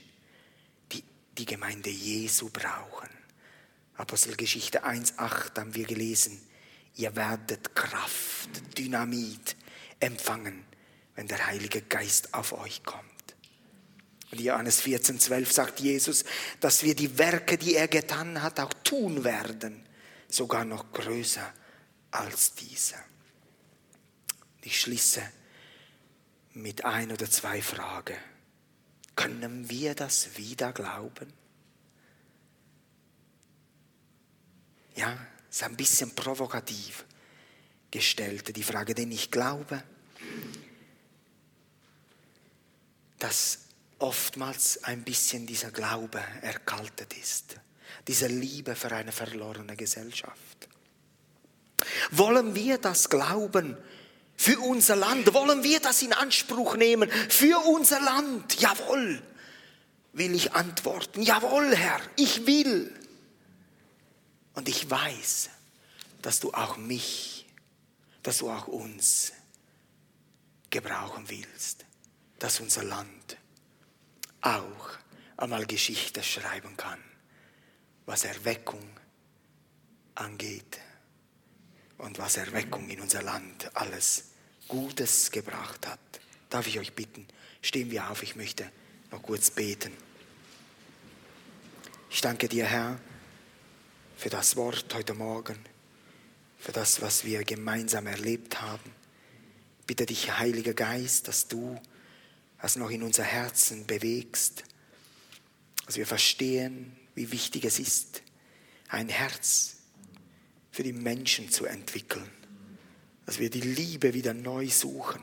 die 0.92 1.02
die 1.38 1.46
Gemeinde 1.46 1.90
Jesu 1.90 2.50
brauchen. 2.50 3.15
Apostelgeschichte 3.96 4.84
1.8 4.84 5.58
haben 5.58 5.74
wir 5.74 5.86
gelesen, 5.86 6.40
ihr 6.96 7.14
werdet 7.16 7.74
Kraft, 7.74 8.50
Dynamit 8.76 9.56
empfangen, 10.00 10.64
wenn 11.14 11.26
der 11.26 11.46
Heilige 11.46 11.82
Geist 11.82 12.34
auf 12.34 12.52
euch 12.52 12.84
kommt. 12.84 13.04
Und 14.30 14.40
Johannes 14.40 14.82
14.12 14.82 15.52
sagt 15.52 15.80
Jesus, 15.80 16.24
dass 16.60 16.82
wir 16.82 16.94
die 16.94 17.16
Werke, 17.16 17.56
die 17.56 17.74
er 17.74 17.88
getan 17.88 18.42
hat, 18.42 18.60
auch 18.60 18.72
tun 18.84 19.24
werden, 19.24 19.86
sogar 20.28 20.64
noch 20.64 20.92
größer 20.92 21.52
als 22.10 22.54
diese. 22.54 22.96
Ich 24.62 24.80
schließe 24.80 25.22
mit 26.54 26.84
ein 26.84 27.12
oder 27.12 27.30
zwei 27.30 27.62
Fragen. 27.62 28.16
Können 29.14 29.70
wir 29.70 29.94
das 29.94 30.36
wieder 30.36 30.72
glauben? 30.72 31.32
Ja, 34.96 35.16
ist 35.50 35.62
ein 35.62 35.76
bisschen 35.76 36.14
provokativ 36.14 37.04
gestellt, 37.90 38.56
die 38.56 38.62
Frage, 38.62 38.94
denn 38.94 39.12
ich 39.12 39.30
glaube, 39.30 39.82
dass 43.18 43.60
oftmals 43.98 44.84
ein 44.84 45.02
bisschen 45.02 45.46
dieser 45.46 45.70
Glaube 45.70 46.22
erkaltet 46.42 47.14
ist, 47.14 47.56
diese 48.08 48.26
Liebe 48.26 48.74
für 48.74 48.92
eine 48.92 49.12
verlorene 49.12 49.76
Gesellschaft. 49.76 50.68
Wollen 52.10 52.54
wir 52.54 52.78
das 52.78 53.08
glauben 53.08 53.76
für 54.36 54.58
unser 54.60 54.96
Land? 54.96 55.32
Wollen 55.32 55.62
wir 55.62 55.80
das 55.80 56.02
in 56.02 56.12
Anspruch 56.12 56.76
nehmen 56.76 57.10
für 57.10 57.58
unser 57.66 58.00
Land? 58.00 58.60
Jawohl, 58.60 59.22
will 60.12 60.34
ich 60.34 60.52
antworten. 60.52 61.22
Jawohl, 61.22 61.74
Herr, 61.74 62.00
ich 62.16 62.46
will. 62.46 62.92
Und 64.56 64.70
ich 64.70 64.90
weiß, 64.90 65.50
dass 66.22 66.40
du 66.40 66.52
auch 66.52 66.78
mich, 66.78 67.46
dass 68.22 68.38
du 68.38 68.50
auch 68.50 68.66
uns 68.66 69.32
gebrauchen 70.70 71.28
willst, 71.28 71.84
dass 72.38 72.58
unser 72.60 72.82
Land 72.82 73.36
auch 74.40 74.90
einmal 75.36 75.66
Geschichte 75.66 76.22
schreiben 76.22 76.74
kann, 76.76 76.98
was 78.06 78.24
Erweckung 78.24 78.88
angeht 80.14 80.80
und 81.98 82.18
was 82.18 82.38
Erweckung 82.38 82.88
in 82.88 83.00
unser 83.02 83.22
Land 83.22 83.70
alles 83.76 84.30
Gutes 84.68 85.30
gebracht 85.30 85.86
hat. 85.86 86.00
Darf 86.48 86.66
ich 86.66 86.78
euch 86.78 86.94
bitten, 86.94 87.28
stehen 87.60 87.90
wir 87.90 88.10
auf, 88.10 88.22
ich 88.22 88.36
möchte 88.36 88.72
noch 89.10 89.22
kurz 89.22 89.50
beten. 89.50 89.92
Ich 92.08 92.22
danke 92.22 92.48
dir, 92.48 92.64
Herr, 92.64 92.98
für 94.16 94.30
das 94.30 94.56
Wort 94.56 94.92
heute 94.94 95.14
Morgen, 95.14 95.58
für 96.58 96.72
das, 96.72 97.02
was 97.02 97.24
wir 97.24 97.44
gemeinsam 97.44 98.06
erlebt 98.06 98.62
haben. 98.62 98.90
Bitte 99.86 100.06
dich, 100.06 100.38
Heiliger 100.38 100.72
Geist, 100.72 101.28
dass 101.28 101.48
du 101.48 101.78
es 102.60 102.76
noch 102.76 102.90
in 102.90 103.02
unser 103.02 103.22
Herzen 103.22 103.86
bewegst, 103.86 104.64
dass 105.84 105.98
wir 105.98 106.06
verstehen, 106.06 106.96
wie 107.14 107.30
wichtig 107.30 107.64
es 107.66 107.78
ist, 107.78 108.22
ein 108.88 109.10
Herz 109.10 109.76
für 110.72 110.82
die 110.82 110.94
Menschen 110.94 111.50
zu 111.50 111.66
entwickeln, 111.66 112.28
dass 113.26 113.38
wir 113.38 113.50
die 113.50 113.60
Liebe 113.60 114.14
wieder 114.14 114.32
neu 114.32 114.68
suchen, 114.68 115.20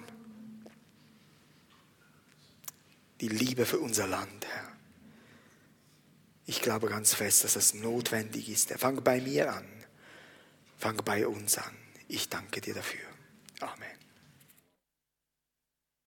die 3.21 3.27
Liebe 3.27 3.65
für 3.65 3.79
unser 3.79 4.07
Land, 4.07 4.45
Herr. 4.45 4.72
Ich 6.45 6.61
glaube 6.61 6.89
ganz 6.89 7.13
fest, 7.13 7.43
dass 7.43 7.53
das 7.53 7.73
notwendig 7.73 8.49
ist. 8.49 8.71
Fang 8.77 9.03
bei 9.03 9.21
mir 9.21 9.53
an. 9.53 9.67
Fang 10.77 10.97
bei 11.05 11.25
uns 11.25 11.57
an. 11.57 11.75
Ich 12.07 12.29
danke 12.29 12.59
dir 12.59 12.73
dafür. 12.73 13.05
Amen. 13.61 14.02